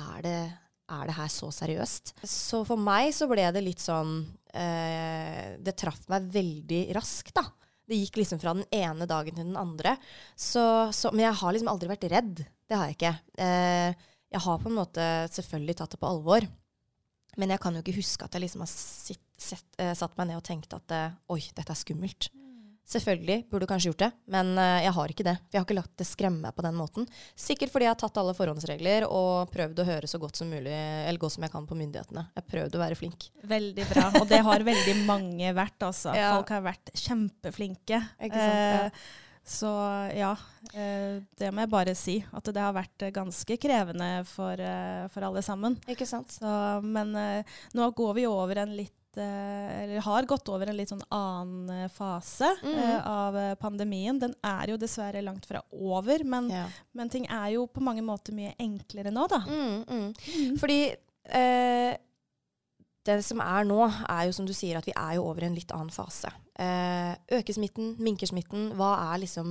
er 0.00 0.24
det, 0.24 0.38
er 0.90 1.10
det 1.10 1.16
her 1.18 1.30
så 1.32 1.50
seriøst? 1.54 2.14
Så 2.24 2.62
for 2.68 2.80
meg 2.80 3.12
så 3.16 3.28
ble 3.30 3.48
det 3.52 3.64
litt 3.66 3.84
sånn 3.84 4.22
eh, 4.54 5.56
Det 5.60 5.76
traff 5.78 6.06
meg 6.12 6.28
veldig 6.32 6.82
raskt, 6.96 7.34
da. 7.36 7.44
Det 7.90 7.98
gikk 7.98 8.20
liksom 8.20 8.38
fra 8.38 8.54
den 8.54 8.66
ene 8.70 9.06
dagen 9.10 9.34
til 9.34 9.48
den 9.48 9.58
andre. 9.58 9.96
Så, 10.38 10.62
så, 10.94 11.10
men 11.10 11.26
jeg 11.26 11.38
har 11.40 11.54
liksom 11.54 11.70
aldri 11.72 11.90
vært 11.90 12.06
redd. 12.12 12.42
Det 12.70 12.78
har 12.78 12.90
jeg 12.90 12.98
ikke. 12.98 13.14
Eh, 13.42 14.08
jeg 14.30 14.44
har 14.46 14.60
på 14.62 14.70
en 14.70 14.78
måte 14.78 15.06
selvfølgelig 15.34 15.78
tatt 15.80 15.96
det 15.96 16.02
på 16.02 16.10
alvor. 16.10 16.46
Men 17.38 17.54
jeg 17.54 17.62
kan 17.62 17.74
jo 17.74 17.82
ikke 17.82 17.98
huske 17.98 18.26
at 18.26 18.36
jeg 18.36 18.44
liksom 18.44 18.62
har 18.62 18.70
sitt, 18.70 19.24
sett, 19.38 19.66
eh, 19.82 19.94
satt 19.98 20.14
meg 20.18 20.30
ned 20.30 20.38
og 20.38 20.46
tenkt 20.46 20.74
at 20.76 20.94
eh, 20.94 21.18
oi, 21.34 21.42
dette 21.56 21.74
er 21.74 21.78
skummelt. 21.78 22.30
Selvfølgelig 22.90 23.44
burde 23.50 23.66
du 23.66 23.70
kanskje 23.70 23.90
gjort 23.92 24.02
det, 24.02 24.08
men 24.34 24.48
eh, 24.58 24.80
jeg 24.82 24.94
har 24.96 25.12
ikke 25.12 25.26
det. 25.28 25.36
For 25.44 25.54
jeg 25.54 25.60
har 25.60 25.66
ikke 25.68 25.78
latt 25.78 25.92
det 26.00 26.06
skremme 26.08 26.42
meg 26.42 26.56
på 26.56 26.64
den 26.66 26.74
måten. 26.78 27.06
Sikkert 27.38 27.70
fordi 27.70 27.86
jeg 27.86 27.92
har 27.94 28.00
tatt 28.00 28.18
alle 28.18 28.34
forhåndsregler 28.34 29.06
og 29.06 29.52
prøvd 29.54 29.82
å 29.82 29.86
høre 29.92 30.10
så 30.10 30.18
godt 30.22 30.40
som 30.40 30.50
mulig, 30.50 30.74
eller 30.74 31.22
godt 31.22 31.36
som 31.36 31.46
jeg 31.46 31.54
kan 31.54 31.68
på 31.70 31.78
myndighetene. 31.78 32.26
Jeg 32.40 32.48
prøvde 32.50 32.80
å 32.80 32.82
være 32.82 32.98
flink. 32.98 33.30
Veldig 33.46 33.86
bra. 33.92 34.08
Og 34.18 34.26
det 34.30 34.42
har 34.48 34.66
veldig 34.72 34.96
mange 35.06 35.56
vært, 35.56 35.78
altså. 35.86 36.14
Ja. 36.20 36.34
Folk 36.34 36.50
har 36.52 36.64
vært 36.66 36.90
kjempeflinke. 36.98 38.00
Ikke 38.26 38.42
sant, 38.42 38.60
ja. 38.60 38.86
Eh, 38.90 39.28
så 39.50 39.70
ja, 40.12 40.34
eh, 40.74 41.22
det 41.40 41.48
må 41.54 41.62
jeg 41.62 41.70
bare 41.72 41.94
si. 41.96 42.18
At 42.36 42.50
det 42.50 42.60
har 42.60 42.74
vært 42.76 43.06
ganske 43.14 43.56
krevende 43.62 44.10
for, 44.28 44.60
for 45.14 45.26
alle 45.30 45.42
sammen. 45.46 45.78
Ikke 45.90 46.08
sant? 46.10 46.34
Så, 46.34 46.50
men 46.84 47.14
nå 47.14 47.92
går 47.96 48.18
vi 48.18 48.26
over 48.28 48.64
en 48.66 48.74
litt 48.76 48.99
eller 49.18 50.00
har 50.04 50.28
gått 50.28 50.48
over 50.52 50.70
en 50.70 50.76
litt 50.78 50.92
sånn 50.92 51.02
annen 51.10 51.84
eh, 51.84 51.88
fase 51.90 52.52
mm. 52.62 52.76
uh, 52.76 53.08
av 53.10 53.38
eh, 53.38 53.54
pandemien. 53.60 54.18
Den 54.22 54.34
er 54.46 54.70
jo 54.72 54.78
dessverre 54.80 55.22
langt 55.24 55.48
fra 55.48 55.62
over, 55.72 56.24
men, 56.24 56.50
Ja. 56.52 56.66
men 56.92 57.10
ting 57.10 57.26
er 57.26 57.56
jo 57.56 57.66
på 57.66 57.82
mange 57.82 58.04
måter 58.06 58.36
mye 58.36 58.54
enklere 58.58 59.10
nå, 59.14 59.26
da. 59.30 59.42
Mm, 59.48 59.82
mm. 59.88 60.06
Mm. 60.14 60.58
Fordi 60.60 60.80
uh, 60.90 61.92
det 63.08 63.20
som 63.26 63.40
er 63.42 63.66
nå, 63.66 63.80
er 64.06 64.26
jo 64.28 64.36
som 64.36 64.46
du 64.46 64.54
sier, 64.54 64.78
at 64.78 64.86
vi 64.86 64.94
er 64.94 65.16
jo 65.18 65.26
over 65.26 65.44
i 65.44 65.50
en 65.50 65.56
litt 65.56 65.72
annen 65.74 65.92
fase. 65.94 66.30
Uh, 66.60 67.16
øker 67.38 67.56
smitten, 67.56 67.94
minker 67.98 68.28
smitten. 68.28 68.70
Hva 68.78 68.92
er, 69.12 69.22
liksom, 69.24 69.48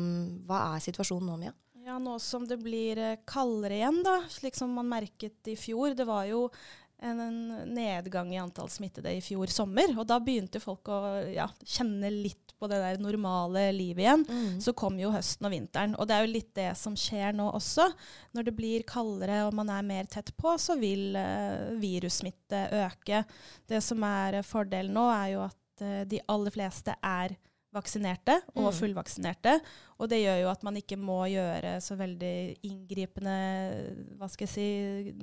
hva 0.48 0.76
er 0.76 0.86
situasjonen 0.86 1.32
nå, 1.32 1.40
Mia? 1.42 1.56
Ja, 1.90 1.96
nå 1.98 2.20
som 2.22 2.44
det 2.46 2.60
blir 2.62 3.00
eh, 3.02 3.22
kaldere 3.26 3.80
igjen, 3.80 4.04
da, 4.06 4.20
slik 4.30 4.58
som 4.58 4.76
man 4.78 4.90
merket 4.92 5.48
i 5.50 5.56
fjor. 5.58 5.96
Det 5.98 6.06
var 6.06 6.28
jo 6.30 6.44
en, 7.02 7.48
nedgang 7.74 8.34
i 8.34 8.40
antall 8.42 8.70
smittede 8.72 9.14
i 9.16 9.22
fjor 9.24 9.52
sommer, 9.54 9.94
og 9.98 10.08
da 10.10 10.20
begynte 10.24 10.62
folk 10.64 10.90
å 10.92 11.00
ja, 11.32 11.48
kjenne 11.64 12.12
litt 12.12 12.54
på 12.60 12.68
det 12.68 12.82
der 12.84 13.00
normale 13.00 13.70
livet 13.72 14.04
igjen. 14.04 14.26
Så 14.60 14.74
kom 14.76 14.98
jo 15.00 15.14
høsten 15.14 15.48
og 15.48 15.54
vinteren, 15.54 15.96
og 15.96 16.10
det 16.10 16.18
er 16.18 16.26
jo 16.26 16.34
litt 16.34 16.50
det 16.58 16.74
som 16.76 16.98
skjer 17.00 17.32
nå 17.38 17.46
også. 17.56 17.86
Når 18.36 18.50
det 18.50 18.56
blir 18.58 18.84
kaldere 18.88 19.46
og 19.48 19.56
man 19.56 19.72
er 19.72 19.86
mer 19.88 20.10
tett 20.12 20.34
på, 20.36 20.58
så 20.60 20.76
vil 20.80 21.16
uh, 21.16 21.72
virussmitte 21.80 22.66
øke. 22.82 23.24
Det 23.70 23.80
som 23.86 24.04
er 24.04 24.42
eh, 24.42 24.46
fordelen 24.48 24.92
nå, 24.98 25.08
er 25.14 25.30
jo 25.38 25.46
at 25.48 25.86
uh, 25.86 26.02
de 26.12 26.20
aller 26.28 26.52
fleste 26.52 26.96
er 27.00 27.38
vaksinerte 27.72 28.42
og 28.58 28.72
Mm. 28.74 28.76
fullvaksinerte. 28.76 29.60
Og 30.02 30.10
det 30.10 30.24
gjør 30.24 30.40
jo 30.42 30.50
at 30.52 30.64
man 30.66 30.76
ikke 30.76 30.98
må 30.98 31.22
gjøre 31.30 31.78
så 31.86 31.96
veldig 31.96 32.60
inngripende 32.66 33.36
hva 34.18 34.28
skal 34.28 34.48
jeg 34.48 34.54
si, 34.56 35.14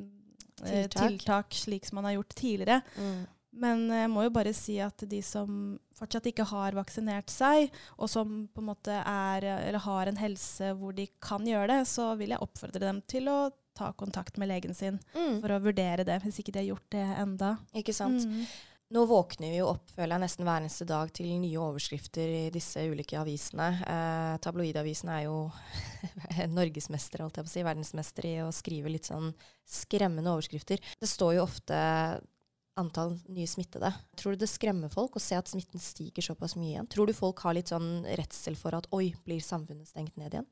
Tiltak. 0.63 1.09
tiltak 1.09 1.55
slik 1.55 1.87
som 1.87 1.97
man 2.01 2.05
har 2.09 2.17
gjort 2.19 2.35
tidligere. 2.39 2.83
Mm. 2.97 3.27
Men 3.57 3.89
jeg 3.89 4.09
må 4.13 4.23
jo 4.27 4.31
bare 4.37 4.53
si 4.53 4.75
at 4.85 5.01
de 5.09 5.23
som 5.25 5.79
fortsatt 5.97 6.27
ikke 6.29 6.45
har 6.51 6.77
vaksinert 6.77 7.31
seg, 7.33 7.71
og 7.97 8.11
som 8.13 8.49
på 8.53 8.61
en 8.61 8.69
måte 8.69 8.93
er, 9.01 9.47
eller 9.69 9.79
har 9.81 10.11
en 10.11 10.17
helse 10.21 10.75
hvor 10.77 10.93
de 10.97 11.07
kan 11.25 11.45
gjøre 11.49 11.71
det, 11.73 11.79
så 11.89 12.11
vil 12.21 12.35
jeg 12.35 12.45
oppfordre 12.45 12.83
dem 12.85 13.01
til 13.09 13.31
å 13.33 13.39
ta 13.77 13.93
kontakt 13.97 14.37
med 14.41 14.49
legen 14.49 14.75
sin 14.75 14.99
Mm. 15.15 15.41
for 15.41 15.49
å 15.53 15.61
vurdere 15.61 16.05
det, 16.05 16.21
hvis 16.23 16.39
ikke 16.41 16.53
de 16.53 16.59
har 16.65 16.77
gjort 16.77 16.91
det 16.91 17.07
enda. 17.21 17.59
Ikke 17.75 17.95
sant? 17.95 18.25
Mm. 18.25 18.45
Nå 18.95 19.03
våkner 19.11 19.51
vi 19.51 19.59
jo 19.59 19.73
opp 19.73 19.89
føler 19.91 20.15
jeg, 20.15 20.23
nesten 20.23 20.47
hver 20.47 20.61
eneste 20.61 20.87
dag 20.87 21.11
til 21.15 21.33
nye 21.43 21.59
overskrifter 21.59 22.31
i 22.31 22.43
disse 22.55 22.85
ulike 22.87 23.19
avisene. 23.19 23.67
Eh, 23.83 24.35
tabloidavisene 24.45 25.17
er 25.17 25.25
jo 25.25 25.41
norgesmestere, 26.59 27.27
holdt 27.27 27.41
jeg 27.41 27.49
på 27.49 27.51
å 27.51 27.55
si, 27.57 27.65
verdensmestere 27.67 28.31
i 28.31 28.45
å 28.45 28.53
skrive 28.55 28.93
litt 28.93 29.11
sånn 29.11 29.33
skremmende 29.67 30.31
overskrifter. 30.31 30.79
Det 31.03 31.11
står 31.11 31.35
jo 31.41 31.49
ofte 31.49 31.81
antall 32.79 33.17
nye 33.33 33.49
smittede. 33.51 33.91
Tror 34.21 34.37
du 34.37 34.45
det 34.45 34.53
skremmer 34.53 34.93
folk 34.93 35.19
å 35.19 35.25
se 35.25 35.35
at 35.35 35.51
smitten 35.51 35.83
stiger 35.83 36.23
såpass 36.23 36.55
mye 36.55 36.77
igjen? 36.77 36.91
Tror 36.93 37.11
du 37.11 37.17
folk 37.17 37.43
har 37.43 37.57
litt 37.59 37.73
sånn 37.75 38.05
redsel 38.21 38.55
for 38.61 38.77
at 38.79 38.87
oi, 38.95 39.11
blir 39.27 39.43
samfunnet 39.43 39.91
stengt 39.91 40.15
ned 40.21 40.37
igjen? 40.37 40.49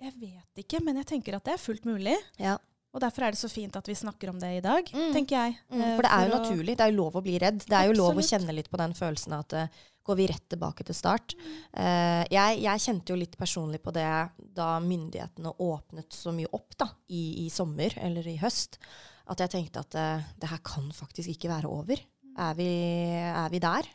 Jeg 0.00 0.14
vet 0.20 0.62
ikke, 0.62 0.78
men 0.84 1.00
jeg 1.02 1.16
tenker 1.16 1.34
at 1.36 1.48
det 1.48 1.56
er 1.56 1.60
fullt 1.60 1.88
mulig. 1.88 2.14
Ja. 2.40 2.60
Og 2.90 3.00
derfor 3.04 3.22
er 3.22 3.30
det 3.34 3.38
så 3.38 3.48
fint 3.50 3.76
at 3.78 3.86
vi 3.86 3.94
snakker 3.94 4.32
om 4.32 4.38
det 4.42 4.48
i 4.56 4.62
dag, 4.64 4.82
Mm. 4.90 5.12
tenker 5.14 5.36
jeg. 5.36 5.58
Mm, 5.70 5.80
Eh, 5.80 5.96
for 5.96 6.02
det 6.02 6.10
er 6.10 6.26
jo 6.26 6.36
naturlig. 6.38 6.76
Det 6.76 6.80
er 6.80 6.90
jo 6.90 6.96
lov 7.04 7.12
å 7.14 7.22
bli 7.22 7.38
redd. 7.38 7.58
Det 7.66 7.76
er 7.78 7.86
jo 7.86 7.92
lov 8.00 8.16
å 8.18 8.24
kjenne 8.26 8.52
litt 8.54 8.70
på 8.70 8.76
den 8.80 8.92
følelsen 8.94 9.32
at 9.38 9.52
uh, 9.52 9.66
går 10.04 10.16
vi 10.16 10.26
rett 10.26 10.48
tilbake 10.48 10.82
til 10.84 10.94
start? 10.94 11.34
Uh, 11.76 12.24
jeg, 12.30 12.62
jeg 12.64 12.82
kjente 12.82 13.12
jo 13.12 13.16
litt 13.20 13.36
personlig 13.38 13.80
på 13.80 13.92
det 13.94 14.08
da 14.56 14.80
myndighetene 14.80 15.52
åpnet 15.60 16.10
så 16.10 16.32
mye 16.34 16.50
opp 16.52 16.74
da, 16.76 16.88
i, 17.08 17.46
i 17.46 17.48
sommer 17.48 17.94
eller 17.96 18.26
i 18.26 18.36
høst, 18.42 18.78
at 19.30 19.38
jeg 19.38 19.50
tenkte 19.50 19.84
at 19.86 19.94
uh, 19.94 20.22
det 20.40 20.50
her 20.50 20.58
kan 20.58 20.90
faktisk 20.90 21.28
ikke 21.30 21.48
være 21.52 21.70
over. 21.70 22.00
Er 22.40 22.54
vi, 22.54 22.66
er 23.30 23.48
vi 23.50 23.58
der? 23.58 23.86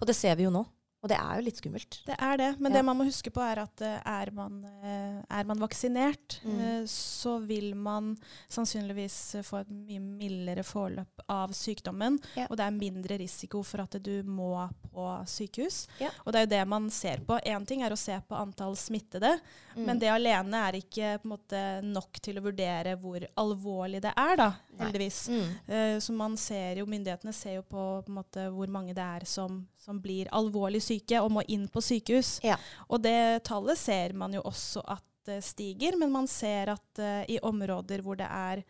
Og 0.00 0.06
det 0.06 0.14
ser 0.14 0.36
vi 0.36 0.44
jo 0.44 0.50
nå. 0.52 0.64
Og 1.04 1.10
det 1.12 1.18
er 1.20 1.36
jo 1.36 1.42
litt 1.44 1.58
skummelt. 1.60 1.98
Det 2.08 2.14
er 2.16 2.36
det, 2.40 2.46
men 2.58 2.72
Ja. 2.72 2.78
det 2.78 2.84
man 2.88 2.96
må 2.96 3.04
huske 3.04 3.28
på 3.30 3.42
er 3.44 3.58
at 3.60 3.82
eh, 3.84 4.00
er 4.08 4.30
man, 4.32 4.64
eh, 4.82 5.20
er 5.28 5.44
man 5.44 5.58
vaksinert, 5.60 6.38
Mm. 6.44 6.60
eh, 6.60 6.84
så 6.88 7.34
vil 7.46 7.74
man 7.76 8.16
sannsynligvis 8.48 9.36
få 9.44 9.60
et 9.60 9.68
mye 9.70 10.00
mildere 10.00 10.64
forløp 10.64 11.20
av 11.28 11.50
sykdommen, 11.52 12.18
Ja. 12.36 12.46
og 12.48 12.56
det 12.56 12.64
er 12.64 12.70
mindre 12.70 13.18
risiko 13.20 13.62
for 13.62 13.82
at 13.82 13.98
du 14.02 14.22
må 14.22 14.70
på 14.94 15.04
sykehus. 15.26 15.86
Ja. 16.00 16.08
Og 16.24 16.32
det 16.32 16.38
er 16.40 16.46
jo 16.46 16.62
det 16.62 16.68
man 16.68 16.88
ser 16.88 17.18
på. 17.18 17.38
Én 17.44 17.66
ting 17.66 17.82
er 17.82 17.90
å 17.90 17.98
se 17.98 18.16
på 18.26 18.34
antall 18.40 18.74
smittede, 18.76 19.40
Mm. 19.76 19.84
men 19.86 19.98
det 19.98 20.08
alene 20.08 20.54
er 20.68 20.72
ikke 20.80 21.20
måte 21.24 21.82
nok 21.84 22.12
til 22.22 22.36
å 22.38 22.42
vurdere 22.42 22.96
hvor 22.98 23.20
alvorlig 23.36 24.00
det 24.00 24.12
er, 24.16 24.36
da, 24.36 24.54
heldigvis. 24.78 25.28
Mm. 25.28 26.00
Så 26.00 26.12
man 26.14 26.36
ser 26.36 26.76
jo, 26.76 26.86
Myndighetene 26.86 27.34
ser 27.34 27.56
jo 27.56 27.62
på, 27.62 28.04
på 28.06 28.08
måte, 28.08 28.48
hvor 28.54 28.68
mange 28.68 28.94
det 28.94 29.02
er 29.02 29.24
som, 29.26 29.66
som 29.76 30.00
blir 30.00 30.28
alvorlig 30.32 30.80
syke 30.80 30.93
og 31.20 31.30
må 31.32 31.42
inn 31.48 31.68
på 31.68 31.80
sykehus. 31.82 32.40
Ja. 32.44 32.56
Og 32.88 33.02
det 33.02 33.42
tallet 33.44 33.78
ser 33.78 34.12
man 34.14 34.32
jo 34.32 34.42
også 34.42 34.82
at 34.86 35.02
det 35.26 35.42
stiger, 35.44 35.96
men 35.98 36.12
man 36.12 36.26
ser 36.28 36.68
at 36.74 36.98
uh, 37.00 37.24
i 37.28 37.38
områder 37.42 38.02
hvor 38.04 38.16
det 38.16 38.26
er 38.28 38.64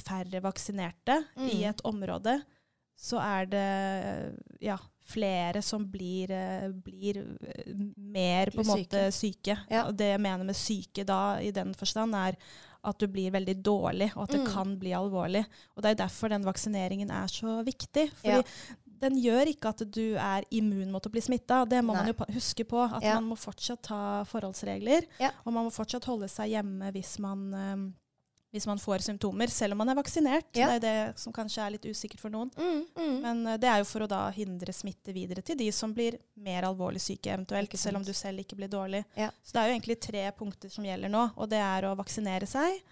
færre 0.00 0.40
vaksinerte 0.44 1.18
i 1.36 1.64
Mm. 1.64 1.68
et 1.70 1.80
område, 1.84 2.42
så 2.96 3.18
er 3.18 3.46
det 3.46 4.36
ja, 4.60 4.76
flere 5.08 5.62
som 5.62 5.84
blir, 5.90 6.30
eh, 6.30 6.68
blir 6.70 7.24
mer 7.96 8.50
på 8.54 8.60
en 8.60 8.66
måte 8.66 9.10
syke. 9.12 9.56
Ja. 9.70 9.90
Det 9.90 10.12
jeg 10.12 10.20
mener 10.20 10.44
med 10.44 10.54
syke 10.56 11.04
da, 11.04 11.38
i 11.40 11.50
den 11.50 11.74
forstand, 11.74 12.14
er 12.14 12.36
at 12.84 12.98
du 12.98 13.06
blir 13.08 13.30
veldig 13.32 13.56
dårlig, 13.62 14.12
og 14.16 14.22
at 14.24 14.30
det 14.30 14.40
Mm. 14.40 14.52
kan 14.52 14.78
bli 14.78 14.90
alvorlig. 14.92 15.44
Og 15.76 15.82
Det 15.82 15.90
er 15.90 16.06
derfor 16.06 16.28
den 16.28 16.44
vaksineringen 16.44 17.10
er 17.10 17.26
så 17.26 17.64
viktig. 17.64 18.10
Fordi 18.12 18.36
Ja. 18.36 18.42
Den 19.00 19.16
gjør 19.20 19.48
ikke 19.52 19.72
at 19.72 19.84
du 19.88 20.16
er 20.20 20.44
immun 20.54 20.90
mot 20.92 21.06
å 21.06 21.12
bli 21.12 21.22
smitta. 21.24 21.62
Det 21.68 21.80
må 21.84 21.94
Nei. 21.96 22.02
man 22.02 22.12
jo 22.12 22.34
huske 22.36 22.66
på. 22.68 22.82
At 22.84 23.02
Ja. 23.02 23.14
man 23.20 23.30
må 23.32 23.38
fortsatt 23.40 23.82
ta 23.82 24.24
forholdsregler. 24.28 25.06
Ja. 25.18 25.32
Og 25.44 25.52
man 25.52 25.64
må 25.66 25.72
fortsatt 25.72 26.04
holde 26.04 26.28
seg 26.28 26.50
hjemme 26.52 26.92
hvis 26.92 27.18
man, 27.18 27.54
eh, 27.54 27.86
hvis 28.52 28.66
man 28.66 28.78
får 28.78 29.04
symptomer, 29.06 29.48
selv 29.48 29.72
om 29.72 29.78
man 29.78 29.88
er 29.88 29.94
vaksinert. 29.94 30.48
Ja. 30.52 30.66
Det 30.68 30.82
er 30.82 31.08
det 31.08 31.18
som 31.18 31.32
kanskje 31.32 31.64
er 31.64 31.70
litt 31.70 31.86
usikkert 31.86 32.20
for 32.20 32.30
noen. 32.30 32.50
Mm, 32.58 32.84
mm. 32.98 33.20
Men 33.22 33.46
uh, 33.46 33.56
det 33.56 33.68
er 33.70 33.78
jo 33.78 33.84
for 33.84 34.02
å 34.02 34.08
da 34.10 34.28
hindre 34.34 34.72
smitte 34.74 35.14
videre 35.14 35.40
til 35.40 35.56
de 35.56 35.70
som 35.70 35.94
blir 35.94 36.18
mer 36.34 36.66
alvorlig 36.66 37.00
syke 37.00 37.30
eventuelt, 37.30 37.78
selv 37.78 37.96
om 37.96 38.02
du 38.02 38.12
selv 38.12 38.42
ikke 38.42 38.56
blir 38.56 38.68
dårlig. 38.68 39.04
Så 39.14 39.54
det 39.54 39.60
er 39.62 39.68
jo 39.68 39.76
egentlig 39.78 40.00
tre 40.00 40.32
punkter 40.32 40.68
som 40.68 40.84
gjelder 40.84 41.08
nå, 41.08 41.30
og 41.36 41.48
det 41.48 41.62
er 41.62 41.86
å 41.86 41.94
vaksinere 41.94 42.46
seg, 42.50 42.82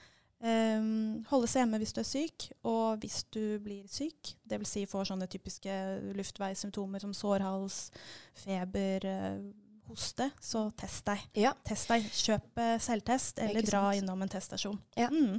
ehm, 0.45 1.25
holde 1.31 1.49
seg 1.51 1.65
hjemme 1.65 1.81
hvis 1.83 1.95
du 1.97 2.03
er 2.03 2.09
syk, 2.09 2.49
og 2.69 2.99
hvis 3.03 3.23
du 3.35 3.59
blir 3.65 3.87
syk, 3.91 4.35
dvs. 4.49 4.75
Si 4.75 4.85
får 4.89 5.11
sånne 5.11 5.29
typiske 5.31 5.79
luftveissymptomer 6.19 7.03
som 7.03 7.15
sårhals, 7.17 7.89
feber, 8.39 9.07
eh, 9.09 9.41
hoste, 9.89 10.31
så 10.41 10.69
test 10.79 11.07
deg. 11.09 11.25
ja. 11.45 11.55
Test 11.67 11.91
deg. 11.91 12.07
Kjøp 12.19 12.61
eh, 12.63 12.77
selvtest, 12.83 13.43
eller 13.45 13.65
dra 13.67 13.89
sant. 13.89 14.03
innom 14.03 14.23
en 14.25 14.33
teststasjon. 14.33 14.79
Ja. 14.99 15.09
Mm. 15.13 15.39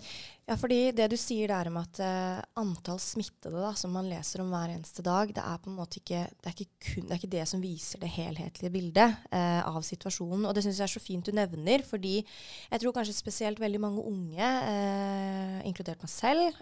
Ja, 0.49 0.55
fordi 0.57 0.77
det 0.97 1.05
du 1.11 1.17
sier 1.19 1.51
der 1.51 1.67
om 1.69 1.75
at 1.77 1.99
uh, 2.01 2.39
antall 2.57 2.97
smittede 3.01 3.59
da, 3.61 3.69
som 3.77 3.91
man 3.93 4.07
leser 4.09 4.41
om 4.41 4.49
hver 4.49 4.71
eneste 4.73 5.03
dag, 5.05 5.29
det 5.35 5.43
er 5.45 5.59
på 5.61 5.69
en 5.69 5.75
måte 5.77 5.99
ikke 5.99 6.23
det 6.41 6.53
ikke, 6.55 6.65
kun, 6.87 7.03
det, 7.05 7.11
er 7.11 7.19
ikke 7.19 7.31
det 7.35 7.43
som 7.51 7.61
viser 7.61 8.01
det 8.01 8.09
helhetlige 8.15 8.73
bildet 8.73 9.27
uh, 9.29 9.61
av 9.69 9.83
situasjonen. 9.85 10.47
Og 10.49 10.55
det 10.57 10.63
syns 10.65 10.81
jeg 10.81 10.87
er 10.87 10.93
så 10.95 11.03
fint 11.03 11.29
du 11.29 11.35
nevner, 11.37 11.85
fordi 11.85 12.15
jeg 12.23 12.81
tror 12.81 12.95
kanskje 12.97 13.17
spesielt 13.19 13.61
veldig 13.61 13.83
mange 13.83 14.05
unge, 14.09 14.49
uh, 14.49 15.59
inkludert 15.69 16.01
meg 16.01 16.13
selv, 16.13 16.57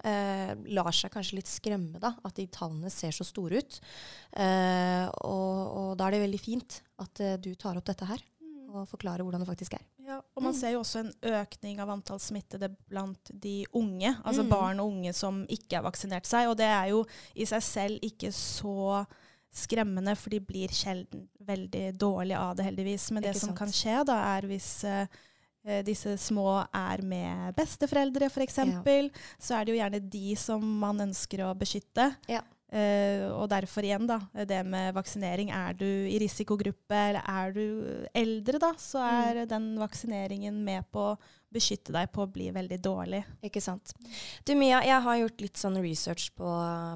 lar 0.74 0.92
seg 0.96 1.12
kanskje 1.14 1.38
litt 1.38 1.50
skremme 1.50 2.00
da, 2.02 2.12
at 2.28 2.36
de 2.36 2.48
tallene 2.52 2.92
ser 2.92 3.16
så 3.16 3.26
store 3.28 3.62
ut. 3.62 3.80
Og, 4.36 5.58
og 5.80 5.90
da 6.00 6.08
er 6.08 6.16
det 6.16 6.24
veldig 6.26 6.42
fint 6.42 6.80
at 7.00 7.20
eh, 7.20 7.38
du 7.38 7.54
tar 7.56 7.78
opp 7.78 7.86
dette 7.86 8.06
her 8.10 8.24
og 8.68 8.84
forklarer 8.90 9.24
hvordan 9.24 9.40
det 9.44 9.48
faktisk 9.48 9.74
er. 9.78 9.84
Ja, 10.04 10.18
og 10.36 10.44
man 10.44 10.52
Mm. 10.54 10.60
ser 10.60 10.72
jo 10.74 10.80
også 10.82 11.00
en 11.00 11.14
økning 11.24 11.80
av 11.80 11.90
antall 11.90 12.20
smittede 12.20 12.68
blant 12.90 13.32
de 13.34 13.66
unge, 13.74 14.12
altså 14.26 14.44
Mm. 14.44 14.50
barn 14.50 14.80
og 14.80 14.88
unge 14.92 15.14
som 15.16 15.46
ikke 15.48 15.78
har 15.78 15.84
vaksinert 15.84 16.26
seg. 16.26 16.48
Og 16.50 16.58
det 16.58 16.66
er 16.68 16.90
jo 16.90 17.06
i 17.36 17.46
seg 17.46 17.62
selv 17.64 18.00
ikke 18.04 18.32
så 18.32 19.06
skremmende, 19.54 20.16
for 20.18 20.30
de 20.30 20.40
blir 20.44 20.68
sjelden 20.70 21.28
veldig 21.44 21.98
dårlige 21.98 22.38
av 22.38 22.56
det, 22.58 22.66
heldigvis. 22.66 23.10
Men 23.12 23.24
det 23.24 23.36
som 23.38 23.50
sant. 23.50 23.58
kan 23.58 23.68
skje, 23.70 24.06
da, 24.06 24.38
er 24.38 24.42
hvis 24.48 24.84
eh, 24.84 25.08
disse 25.84 26.18
små 26.18 26.68
er 26.74 27.02
med 27.04 27.56
besteforeldre, 27.56 28.26
f.eks., 28.30 28.56
så 29.40 29.56
er 29.56 29.66
det 29.66 29.74
jo 29.74 29.82
gjerne 29.82 30.10
de 30.10 30.36
som 30.36 30.62
man 30.80 30.98
ønsker 31.08 31.40
å 31.48 31.56
beskytte. 31.58 32.16
Ja. 32.28 32.42
Eh, 32.68 33.24
og 33.32 33.48
derfor 33.52 33.86
igjen, 33.88 34.08
da, 34.10 34.20
det 34.48 34.60
med 34.68 34.94
vaksinering. 34.98 35.52
Er 35.56 35.78
du 35.78 35.88
i 35.88 36.20
risikogruppe, 36.20 37.00
eller 37.10 37.24
er 37.24 37.56
du 37.56 37.66
eldre, 38.18 38.60
da, 38.60 38.74
så 38.82 39.04
er 39.08 39.46
den 39.48 39.76
vaksineringen 39.80 40.64
med 40.66 40.88
på 40.92 41.14
beskytte 41.54 41.94
deg 41.96 42.10
på 42.12 42.26
å 42.26 42.30
bli 42.32 42.50
veldig 42.56 42.78
dårlig. 42.84 43.22
Ikke 43.46 43.62
sant. 43.64 43.94
Du 44.46 44.54
Mia, 44.58 44.82
jeg 44.86 45.04
har 45.06 45.20
gjort 45.22 45.44
litt 45.44 45.60
sånn 45.60 45.80
research 45.80 46.30
på, 46.38 46.50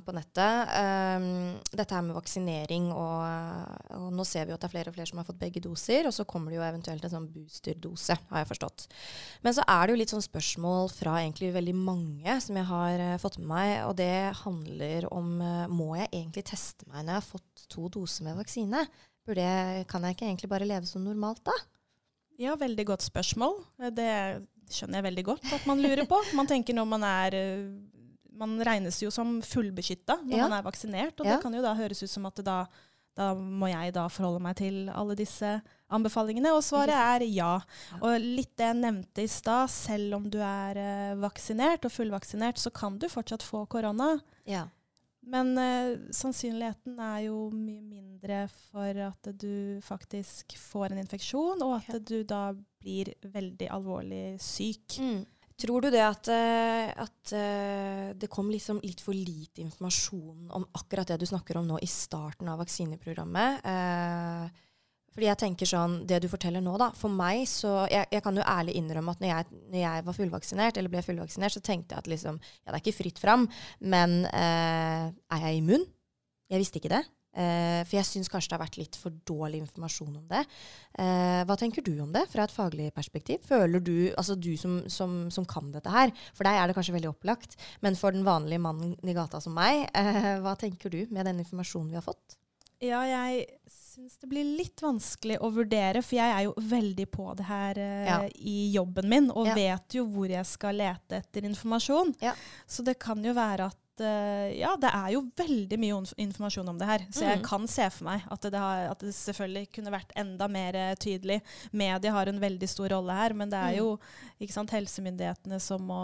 på 0.05 0.15
nettet. 0.15 0.73
Um, 0.75 1.27
dette 1.71 1.95
her 1.95 2.03
med 2.05 2.17
vaksinering, 2.17 2.89
og, 2.91 3.87
og 3.95 4.09
nå 4.17 4.25
ser 4.27 4.45
vi 4.45 4.53
jo 4.53 4.57
at 4.59 4.65
det 4.65 4.69
er 4.69 4.75
flere 4.75 4.91
og 4.91 4.97
flere 4.97 5.11
som 5.11 5.21
har 5.21 5.27
fått 5.29 5.39
begge 5.41 5.63
doser. 5.63 6.09
Og 6.09 6.15
så 6.15 6.27
kommer 6.27 6.51
det 6.51 6.59
jo 6.59 6.65
eventuelt 6.67 7.07
en 7.07 7.15
sånn 7.15 7.29
boosterdose, 7.31 8.17
har 8.31 8.43
jeg 8.43 8.51
forstått. 8.51 8.87
Men 9.45 9.57
så 9.57 9.65
er 9.65 9.85
det 9.85 9.95
jo 9.95 10.01
litt 10.03 10.15
sånn 10.15 10.27
spørsmål 10.27 10.91
fra 10.93 11.17
egentlig 11.21 11.53
veldig 11.55 11.77
mange 11.79 12.39
som 12.43 12.59
jeg 12.59 12.69
har 12.71 13.05
uh, 13.07 13.19
fått 13.21 13.39
med 13.39 13.51
meg. 13.53 13.75
Og 13.87 13.95
det 14.01 14.13
handler 14.43 15.07
om 15.13 15.37
uh, 15.39 15.67
må 15.71 15.93
jeg 15.99 16.11
egentlig 16.11 16.47
teste 16.51 16.89
meg 16.89 17.05
når 17.05 17.15
jeg 17.15 17.21
har 17.21 17.29
fått 17.31 17.69
to 17.71 17.87
doser 17.93 18.27
med 18.27 18.39
vaksine? 18.43 18.83
Burde 19.27 19.43
jeg, 19.45 19.85
kan 19.87 20.03
jeg 20.03 20.17
ikke 20.17 20.27
egentlig 20.27 20.49
bare 20.51 20.67
leve 20.67 20.89
som 20.89 21.03
normalt 21.05 21.43
da? 21.47 21.55
Ja, 22.41 22.55
veldig 22.59 22.85
godt 22.89 23.05
spørsmål. 23.05 23.59
Eh, 23.79 23.91
Det 23.93 24.11
skjønner 24.71 25.01
jeg 25.01 25.07
veldig 25.09 25.25
godt 25.27 25.49
at 25.53 25.65
man 25.69 25.81
lurer 25.83 26.07
på. 26.09 26.17
Man 26.37 26.47
tenker 26.49 26.73
når 26.77 26.87
man 26.87 27.03
er 27.07 27.35
eh, 27.37 27.65
Man 28.41 28.55
regnes 28.65 28.95
jo 29.03 29.11
som 29.13 29.35
fullbeskytta 29.45 30.15
når 30.23 30.37
Ja. 30.39 30.47
man 30.47 30.53
er 30.57 30.63
vaksinert, 30.65 31.19
og 31.19 31.25
Ja. 31.27 31.35
det 31.35 31.43
kan 31.43 31.53
jo 31.53 31.61
da 31.61 31.75
høres 31.75 32.01
ut 32.01 32.09
som 32.09 32.25
at 32.25 32.35
det 32.39 32.45
da, 32.45 32.65
da 33.15 33.33
må 33.35 33.67
jeg 33.69 33.93
da 33.93 34.07
forholde 34.07 34.39
meg 34.41 34.55
til 34.55 34.89
alle 34.89 35.13
disse 35.19 35.61
anbefalingene. 35.91 36.49
Og 36.55 36.63
svaret 36.63 36.95
er 36.95 37.25
ja. 37.27 37.59
Og 38.01 38.15
litt 38.19 38.55
det 38.57 38.65
jeg 38.71 38.79
nevnte 38.81 39.21
i 39.21 39.27
stad, 39.27 39.69
selv 39.69 40.15
om 40.15 40.29
du 40.31 40.39
er 40.39 40.77
eh, 40.77 41.15
vaksinert 41.21 41.85
og 41.85 41.91
fullvaksinert, 41.91 42.57
så 42.57 42.71
kan 42.73 42.97
du 42.97 43.07
fortsatt 43.07 43.43
få 43.43 43.67
korona. 43.67 44.19
Ja. 44.47 44.65
Men 45.23 45.51
eh, 45.57 45.97
sannsynligheten 46.15 46.97
er 46.99 47.27
jo 47.27 47.49
mye 47.53 47.81
mindre 47.85 48.47
for 48.71 48.97
at 49.05 49.29
du 49.37 49.79
faktisk 49.85 50.55
får 50.57 50.91
en 50.95 51.03
infeksjon, 51.03 51.61
og 51.61 51.75
at 51.77 51.93
Ja. 51.93 51.99
du 51.99 52.23
da 52.23 52.53
blir 52.81 53.13
veldig 53.21 53.67
alvorlig 53.69 54.39
syk. 54.41 54.97
Mm. 54.99 55.25
Tror 55.61 55.81
du 55.85 55.91
det 55.93 56.01
at, 56.01 56.27
eh, 56.33 56.89
at 56.97 57.33
eh, 57.37 58.13
det 58.17 58.29
kom 58.33 58.49
liksom 58.49 58.79
litt 58.81 58.99
for 58.99 59.13
lite 59.13 59.61
informasjon 59.61 60.49
om 60.49 60.65
akkurat 60.73 61.05
det 61.07 61.19
du 61.21 61.25
snakker 61.29 61.57
om 61.57 61.67
nå 61.67 61.77
i 61.83 61.85
starten 61.85 62.49
av 62.49 62.57
vaksineprogrammet? 62.63 63.61
Eh, 63.63 64.49
fordi 65.11 65.27
jeg 65.27 65.39
tenker 65.41 65.69
sånn, 65.69 66.01
Det 66.07 66.21
du 66.23 66.27
forteller 66.31 66.63
nå, 66.63 66.77
da. 66.79 66.91
For 66.97 67.11
meg 67.11 67.43
så 67.49 67.85
Jeg, 67.91 68.07
jeg 68.11 68.23
kan 68.23 68.37
jo 68.37 68.45
ærlig 68.47 68.77
innrømme 68.79 69.15
at 69.15 69.23
når 69.23 69.33
jeg, 69.33 69.61
når 69.71 69.81
jeg 69.83 70.05
var 70.07 70.17
fullvaksinert, 70.17 70.77
eller 70.77 70.93
ble 70.93 71.05
fullvaksinert, 71.05 71.55
så 71.57 71.63
tenkte 71.63 71.95
jeg 71.95 72.05
at 72.05 72.11
liksom 72.11 72.39
Ja, 72.41 72.71
det 72.71 72.77
er 72.77 72.83
ikke 72.85 72.99
fritt 73.03 73.19
fram, 73.19 73.47
men 73.79 74.21
eh, 74.31 75.09
er 75.11 75.47
jeg 75.47 75.63
immun? 75.63 75.83
Jeg 76.51 76.63
visste 76.63 76.79
ikke 76.81 76.91
det. 76.91 77.05
Eh, 77.31 77.79
for 77.87 77.95
jeg 77.95 78.07
syns 78.09 78.27
kanskje 78.27 78.51
det 78.51 78.57
har 78.57 78.63
vært 78.65 78.77
litt 78.79 78.97
for 78.99 79.15
dårlig 79.27 79.61
informasjon 79.63 80.17
om 80.19 80.25
det. 80.27 80.41
Eh, 80.99 81.43
hva 81.47 81.55
tenker 81.59 81.85
du 81.85 81.93
om 82.03 82.11
det 82.11 82.25
fra 82.31 82.43
et 82.43 82.51
faglig 82.51 82.89
perspektiv? 82.95 83.45
Føler 83.47 83.79
du, 83.79 83.95
altså 84.19 84.35
du 84.35 84.51
som, 84.59 84.81
som, 84.91 85.23
som 85.31 85.47
kan 85.47 85.71
dette 85.71 85.93
her, 85.93 86.11
for 86.35 86.47
deg 86.47 86.59
er 86.59 86.67
det 86.67 86.75
kanskje 86.75 86.97
veldig 86.97 87.13
opplagt, 87.13 87.55
men 87.85 87.95
for 87.99 88.15
den 88.15 88.27
vanlige 88.27 88.63
mannen 88.63 88.97
i 89.07 89.15
gata 89.15 89.39
som 89.43 89.55
meg, 89.55 89.85
eh, 89.95 90.37
hva 90.43 90.57
tenker 90.59 90.91
du 90.91 91.05
med 91.09 91.27
den 91.29 91.39
informasjonen 91.45 91.93
vi 91.93 91.99
har 92.01 92.07
fått? 92.07 92.40
Ja, 92.81 93.01
jeg 93.05 93.45
syns 93.69 94.15
det 94.21 94.27
blir 94.31 94.47
litt 94.57 94.81
vanskelig 94.81 95.35
å 95.43 95.49
vurdere, 95.53 96.01
for 96.01 96.15
jeg 96.17 96.33
er 96.33 96.45
jo 96.47 96.53
veldig 96.71 97.05
på 97.13 97.25
det 97.37 97.45
her 97.45 97.77
eh, 97.77 98.05
Ja. 98.07 98.19
i 98.39 98.71
jobben 98.73 99.09
min, 99.11 99.27
og 99.31 99.45
Ja. 99.51 99.53
vet 99.55 99.93
jo 99.99 100.05
hvor 100.07 100.29
jeg 100.31 100.45
skal 100.49 100.75
lete 100.79 101.19
etter 101.21 101.45
informasjon. 101.45 102.15
Ja. 102.23 102.33
Så 102.65 102.83
det 102.87 102.97
kan 102.99 103.21
jo 103.23 103.33
være 103.37 103.67
at 103.69 103.77
eh, 103.99 104.53
Ja, 104.59 104.75
det 104.79 104.87
er 104.93 105.09
jo 105.11 105.25
veldig 105.35 105.77
mye 105.79 105.97
informasjon 106.17 106.69
om 106.69 106.77
det 106.79 106.87
her. 106.87 106.99
Så 107.11 107.25
jeg 107.27 107.39
Mm. 107.41 107.43
kan 107.43 107.67
se 107.67 107.89
for 107.89 108.05
meg 108.05 108.21
at 108.31 108.41
det, 108.41 108.53
har, 108.53 108.91
at 108.91 108.99
det 108.99 109.11
selvfølgelig 109.13 109.71
kunne 109.73 109.91
vært 109.91 110.11
enda 110.15 110.47
mer 110.47 110.73
eh, 110.75 110.95
tydelig. 110.95 111.41
Media 111.73 112.11
har 112.11 112.27
en 112.27 112.39
veldig 112.39 112.69
stor 112.69 112.89
rolle 112.89 113.11
her, 113.11 113.33
men 113.33 113.49
det 113.49 113.57
er 113.59 113.73
Mm. 113.73 113.77
jo 113.77 114.47
sant, 114.47 114.69
helsemyndighetene 114.71 115.59
som 115.59 115.81
må 115.81 115.99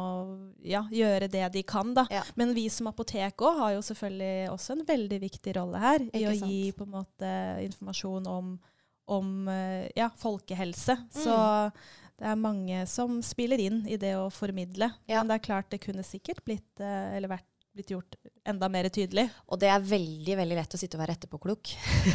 ja, 0.64 0.84
gjøre 0.92 1.30
det 1.30 1.52
de 1.54 1.64
kan. 1.64 1.94
da. 1.94 2.06
Ja. 2.12 2.24
Men 2.36 2.54
vi 2.54 2.68
som 2.70 2.88
apotek 2.88 3.38
òg 3.38 3.58
har 3.60 3.72
jo 3.74 3.80
selvfølgelig 3.82 4.50
også 4.52 4.72
en 4.72 4.86
veldig 4.86 5.20
viktig 5.22 5.56
rolle 5.56 5.78
her 5.80 6.00
i 6.14 6.26
å 6.26 6.34
gi 6.36 6.72
på 6.74 6.84
en 6.84 6.92
måte 6.92 7.64
informasjon 7.64 8.28
om, 8.28 8.60
om 9.08 9.48
eh, 9.48 9.90
ja, 9.96 10.10
folkehelse. 10.10 10.98
Mm. 10.98 11.24
Så 11.24 11.72
det 12.18 12.26
er 12.32 12.36
mange 12.36 12.88
som 12.90 13.20
spiller 13.22 13.60
inn 13.62 13.84
i 13.88 13.96
det 14.02 14.16
å 14.18 14.30
formidle. 14.34 14.92
Ja. 15.08 15.22
Men 15.22 15.28
det 15.30 15.36
er 15.38 15.46
klart 15.46 15.70
det 15.70 15.82
kunne 15.84 16.02
sikkert 16.04 16.44
blitt, 16.44 16.80
eller 16.82 17.30
vært, 17.30 17.46
blitt 17.78 17.94
gjort 17.94 18.18
enda 18.48 18.70
mer 18.72 18.90
tydelig. 18.94 19.28
Og 19.52 19.60
det 19.62 19.70
er 19.72 19.84
veldig 19.84 20.38
veldig 20.40 20.58
lett 20.58 20.76
å 20.76 20.80
sitte 20.80 20.98
og 20.98 21.04
være 21.04 21.18
etterpåklok. 21.18 21.72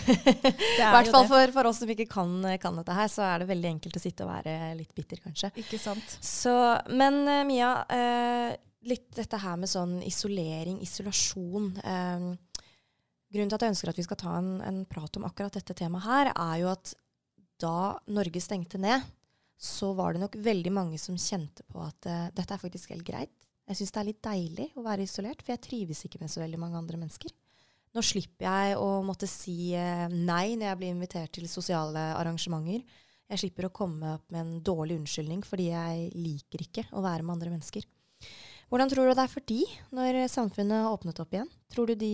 I 0.09 0.83
er 0.83 0.95
hvert 0.97 1.12
fall 1.14 1.28
for, 1.31 1.54
for 1.54 1.71
oss 1.71 1.83
som 1.83 1.92
ikke 1.92 2.09
kan, 2.11 2.35
kan 2.62 2.78
dette 2.81 2.97
her, 2.97 3.11
så 3.12 3.25
er 3.28 3.42
det 3.42 3.50
veldig 3.52 3.71
enkelt 3.76 3.99
å 3.99 4.02
sitte 4.02 4.26
og 4.26 4.33
være 4.33 4.75
litt 4.78 4.92
bitter, 4.97 5.23
kanskje. 5.25 5.52
Ikke 5.62 5.81
sant? 5.81 6.16
Så, 6.19 6.54
men 6.92 7.23
eh, 7.26 7.45
Mia, 7.49 7.73
eh, 7.92 8.54
litt 8.88 9.11
dette 9.16 9.40
her 9.42 9.61
med 9.61 9.71
sånn 9.71 9.99
isolering, 10.07 10.81
isolasjon. 10.83 11.71
Eh, 11.78 12.26
grunnen 13.33 13.52
til 13.52 13.59
at 13.59 13.66
jeg 13.66 13.75
ønsker 13.75 13.92
at 13.92 14.00
vi 14.00 14.07
skal 14.07 14.21
ta 14.21 14.37
en, 14.40 14.54
en 14.66 14.83
prat 14.88 15.21
om 15.21 15.26
akkurat 15.28 15.54
dette 15.57 15.76
temaet 15.78 16.09
her, 16.09 16.33
er 16.35 16.62
jo 16.64 16.73
at 16.73 16.95
da 17.62 17.95
Norge 18.11 18.42
stengte 18.42 18.81
ned, 18.81 19.04
så 19.62 19.92
var 19.95 20.14
det 20.14 20.25
nok 20.25 20.37
veldig 20.42 20.73
mange 20.75 20.99
som 20.99 21.19
kjente 21.21 21.62
på 21.71 21.78
at 21.85 22.09
uh, 22.11 22.26
dette 22.35 22.50
er 22.50 22.59
faktisk 22.59 22.90
helt 22.90 23.07
greit. 23.07 23.51
Jeg 23.72 23.78
syns 23.80 23.94
det 23.94 24.00
er 24.02 24.08
litt 24.10 24.24
deilig 24.24 24.66
å 24.76 24.82
være 24.84 25.06
isolert, 25.06 25.40
for 25.40 25.54
jeg 25.54 25.62
trives 25.64 26.02
ikke 26.04 26.18
med 26.20 26.28
så 26.28 26.42
veldig 26.42 26.58
mange 26.60 26.76
andre 26.76 26.98
mennesker. 27.00 27.32
Nå 27.96 28.02
slipper 28.04 28.44
jeg 28.44 28.76
å 28.76 28.88
måtte 29.04 29.28
si 29.28 29.72
eh, 29.76 30.12
nei 30.12 30.52
når 30.60 30.66
jeg 30.66 30.80
blir 30.80 30.92
invitert 30.92 31.32
til 31.32 31.48
sosiale 31.48 32.10
arrangementer. 32.18 32.84
Jeg 33.32 33.40
slipper 33.40 33.68
å 33.68 33.72
komme 33.72 34.18
opp 34.18 34.28
med 34.28 34.42
en 34.42 34.62
dårlig 34.64 34.98
unnskyldning 35.00 35.40
fordi 35.48 35.70
jeg 35.70 36.10
liker 36.12 36.66
ikke 36.66 36.84
å 36.92 37.04
være 37.04 37.24
med 37.24 37.38
andre 37.38 37.54
mennesker. 37.54 37.88
Hvordan 38.68 38.92
tror 38.92 39.08
du 39.08 39.14
det 39.16 39.24
er 39.24 39.32
for 39.32 39.48
de 39.48 39.62
når 39.96 40.20
samfunnet 40.32 40.84
har 40.84 40.92
åpnet 40.92 41.20
opp 41.24 41.32
igjen? 41.32 41.48
Tror 41.72 41.88
du 41.88 41.96
de, 41.96 42.12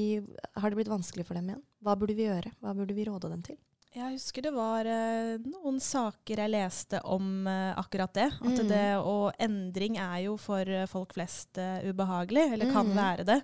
Har 0.54 0.70
det 0.70 0.78
blitt 0.78 0.94
vanskelig 0.94 1.26
for 1.26 1.38
dem 1.38 1.50
igjen? 1.50 1.64
Hva 1.82 1.98
burde 1.98 2.14
vi 2.18 2.26
gjøre? 2.26 2.54
Hva 2.62 2.74
burde 2.78 2.94
vi 2.94 3.06
råde 3.10 3.30
dem 3.34 3.42
til? 3.46 3.58
Jeg 3.99 4.14
husker 4.14 4.45
det 4.45 4.52
var 4.55 4.87
eh, 4.87 5.38
noen 5.43 5.81
saker 5.83 6.38
jeg 6.45 6.52
leste 6.52 7.00
om 7.09 7.47
eh, 7.50 7.73
akkurat 7.81 8.12
det. 8.14 8.26
At 8.38 8.59
Mm. 8.61 8.69
det 8.71 8.83
og 9.00 9.33
endring 9.43 9.97
er 9.99 10.21
jo 10.26 10.37
for 10.38 10.62
eh, 10.71 10.87
folk 10.87 11.14
flest 11.17 11.59
eh, 11.59 11.83
ubehagelig, 11.90 12.45
eller 12.55 12.71
kan 12.73 12.87
Mm. 12.87 12.95
være 12.95 13.25
det. 13.26 13.38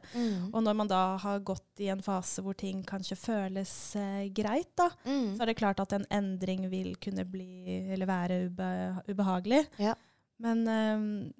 Og 0.53 0.63
når 0.63 0.77
man 0.79 0.87
da 0.91 1.17
har 1.19 1.41
gått 1.41 1.81
i 1.83 1.89
en 1.91 2.03
fase 2.03 2.41
hvor 2.45 2.55
ting 2.57 2.85
kanskje 2.87 3.17
føles 3.19 3.73
eh, 3.97 4.29
greit, 4.31 4.71
da, 4.77 4.91
Mm. 5.05 5.35
så 5.37 5.43
er 5.43 5.47
det 5.47 5.57
klart 5.59 5.81
at 5.81 5.93
en 5.93 6.07
endring 6.11 6.69
vil 6.71 6.95
kunne 7.03 7.25
bli, 7.25 7.91
eller 7.93 8.07
være 8.07 8.47
ube, 8.47 8.71
ubehagelig. 9.11 9.67
Ja. 9.79 9.95
Men 10.39 10.67
eh, 10.69 11.33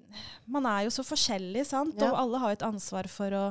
man 0.47 0.65
er 0.65 0.83
jo 0.85 0.89
så 0.89 1.03
forskjellig, 1.07 1.65
sant? 1.65 1.95
Ja. 1.99 2.11
Og 2.11 2.17
alle 2.19 2.39
har 2.39 2.51
et 2.51 2.63
ansvar 2.67 3.07
for 3.07 3.29
å 3.31 3.45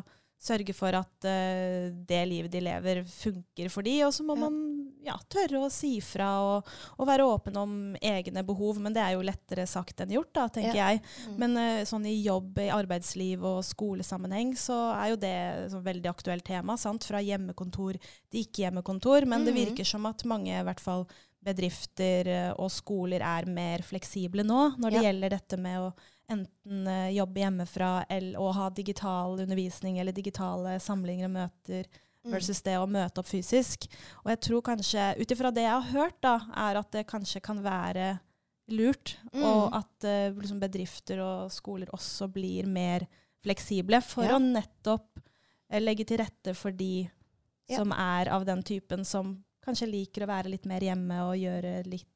sørge 0.44 0.74
for 0.76 0.92
at 0.92 1.24
uh, 1.24 1.88
det 2.04 2.28
livet 2.28 2.50
de 2.52 2.60
lever, 2.60 2.98
funker 3.08 3.70
for 3.72 3.80
de, 3.86 3.94
og 4.04 4.10
så 4.12 4.20
må 4.26 4.34
Ja. 4.36 4.42
man 4.42 4.58
ja, 5.04 5.14
tørre 5.28 5.60
å 5.66 5.70
si 5.70 6.00
fra 6.00 6.28
og, 6.42 6.70
og 6.98 7.06
være 7.06 7.26
åpen 7.28 7.56
om 7.60 7.74
egne 8.00 8.42
behov. 8.46 8.78
Men 8.80 8.92
det 8.96 9.02
er 9.04 9.12
jo 9.14 9.22
lettere 9.26 9.66
sagt 9.68 10.00
enn 10.00 10.14
gjort, 10.16 10.32
da, 10.34 10.46
tenker 10.48 10.74
jeg. 10.80 11.02
Mm. 11.28 11.36
Men 11.42 11.56
uh, 11.60 11.82
sånn 11.84 12.06
i 12.08 12.14
jobb, 12.24 12.58
i 12.64 12.70
arbeidsliv 12.74 13.44
og 13.44 13.60
skolesammenheng, 13.68 14.54
så 14.56 14.78
er 14.96 15.12
jo 15.12 15.20
det 15.20 15.34
et 15.34 15.70
sånn 15.74 15.84
veldig 15.84 16.10
aktuelt 16.10 16.44
tema. 16.48 16.76
Sant? 16.80 17.04
Fra 17.04 17.20
hjemmekontor 17.20 17.98
til 18.00 18.42
ikke-hjemmekontor. 18.46 19.26
Men 19.28 19.44
det 19.44 19.52
Mhm. 19.54 19.60
virker 19.64 19.84
som 19.86 20.06
at 20.06 20.24
mange, 20.24 20.50
i 20.58 20.64
hvert 20.64 20.80
fall 20.80 21.06
bedrifter 21.44 22.26
eh, 22.26 22.52
og 22.56 22.70
skoler, 22.72 23.20
er 23.20 23.46
mer 23.50 23.82
fleksible 23.84 24.42
nå 24.46 24.74
når 24.80 24.90
det 24.90 25.02
Ja. 25.02 25.10
gjelder 25.12 25.30
dette 25.36 25.58
med 25.60 25.78
å 25.80 25.92
enten 26.32 26.86
eh, 26.88 27.10
jobbe 27.18 27.42
hjemmefra 27.42 28.06
eller, 28.08 28.38
og 28.40 28.54
ha 28.56 28.70
digital 28.70 29.38
undervisning 29.44 29.98
eller 30.00 30.12
digitale 30.16 30.78
samlinger 30.80 31.28
og 31.28 31.34
møter 31.36 31.84
Mm. 31.84 32.00
Versus 32.32 32.62
det 32.64 32.76
å 32.80 32.86
møte 32.88 33.20
opp 33.20 33.28
fysisk. 33.28 33.86
Og 34.24 34.30
jeg 34.32 34.40
tror 34.46 34.62
kanskje, 34.64 35.10
ut 35.20 35.34
ifra 35.34 35.50
det 35.54 35.66
jeg 35.66 35.74
har 35.74 35.90
hørt, 35.92 36.16
da, 36.24 36.38
er 36.68 36.80
at 36.80 36.90
det 36.94 37.06
kanskje 37.10 37.42
kan 37.44 37.60
være 37.64 38.14
lurt. 38.72 39.18
Mm. 39.34 39.42
Og 39.44 39.76
at 39.76 40.06
uh, 40.08 40.38
liksom 40.38 40.60
bedrifter 40.62 41.20
og 41.24 41.52
skoler 41.52 41.90
også 41.92 42.30
blir 42.32 42.68
mer 42.70 43.06
fleksible 43.44 44.00
for 44.04 44.24
Ja. 44.24 44.38
å 44.38 44.42
nettopp 44.42 45.20
uh, 45.20 45.80
legge 45.80 46.06
til 46.08 46.22
rette 46.22 46.54
for 46.56 46.72
de 46.72 47.10
Ja. 47.68 47.78
som 47.78 47.92
er 47.92 48.28
av 48.28 48.44
den 48.44 48.62
typen 48.62 49.04
som 49.08 49.38
kanskje 49.64 49.88
liker 49.88 50.24
å 50.24 50.28
være 50.28 50.50
litt 50.52 50.66
mer 50.68 50.80
hjemme 50.84 51.22
og 51.24 51.38
gjøre 51.40 51.86
litt 51.88 52.08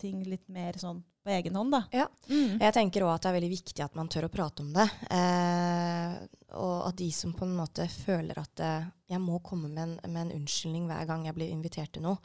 ting 0.00 0.22
litt 0.28 0.48
mer 0.52 0.78
sånn 0.80 1.02
på 1.26 1.32
egen 1.34 1.56
hånd, 1.58 1.74
da. 1.74 1.82
Ja. 1.90 2.06
Mm. 2.30 2.60
Jeg 2.62 2.74
tenker 2.76 3.04
òg 3.06 3.16
at 3.16 3.24
det 3.24 3.30
er 3.30 3.36
veldig 3.40 3.50
viktig 3.50 3.82
at 3.82 3.96
man 3.98 4.10
tør 4.12 4.28
å 4.28 4.32
prate 4.32 4.62
om 4.62 4.72
det. 4.74 4.86
Eh, 5.10 6.16
og 6.54 6.76
at 6.86 6.98
de 7.00 7.08
som 7.14 7.34
på 7.34 7.46
en 7.48 7.56
måte 7.58 7.88
føler 7.90 8.38
at 8.38 8.62
eh, 8.62 8.88
jeg 9.10 9.22
må 9.22 9.40
komme 9.44 9.70
med 9.72 9.82
en, 9.82 9.94
med 10.06 10.20
en 10.22 10.34
unnskyldning 10.38 10.86
hver 10.86 11.08
gang 11.08 11.26
jeg 11.26 11.36
blir 11.38 11.54
invitert 11.54 11.96
til 11.96 12.06
noe 12.06 12.20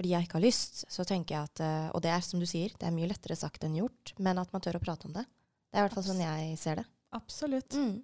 fordi 0.00 0.14
jeg 0.14 0.24
ikke 0.24 0.38
har 0.38 0.44
lyst, 0.46 0.78
så 0.88 1.04
tenker 1.04 1.34
jeg 1.34 1.48
at 1.50 1.60
eh, 1.60 1.88
Og 1.92 2.00
det 2.00 2.08
er 2.14 2.22
som 2.24 2.40
du 2.40 2.46
sier, 2.48 2.72
det 2.72 2.86
er 2.88 2.94
mye 2.94 3.10
lettere 3.10 3.36
sagt 3.36 3.66
enn 3.66 3.76
gjort, 3.76 4.14
men 4.16 4.38
at 4.40 4.48
man 4.54 4.62
tør 4.64 4.78
å 4.78 4.80
prate 4.80 5.04
om 5.04 5.12
det. 5.12 5.26
Det 5.68 5.76
er 5.76 5.84
i 5.84 5.86
hvert 5.86 5.98
fall 5.98 6.06
sånn 6.06 6.22
jeg 6.24 6.54
ser 6.56 6.80
det. 6.80 6.86
Absolutt. 7.18 7.74
Mm. 7.74 7.98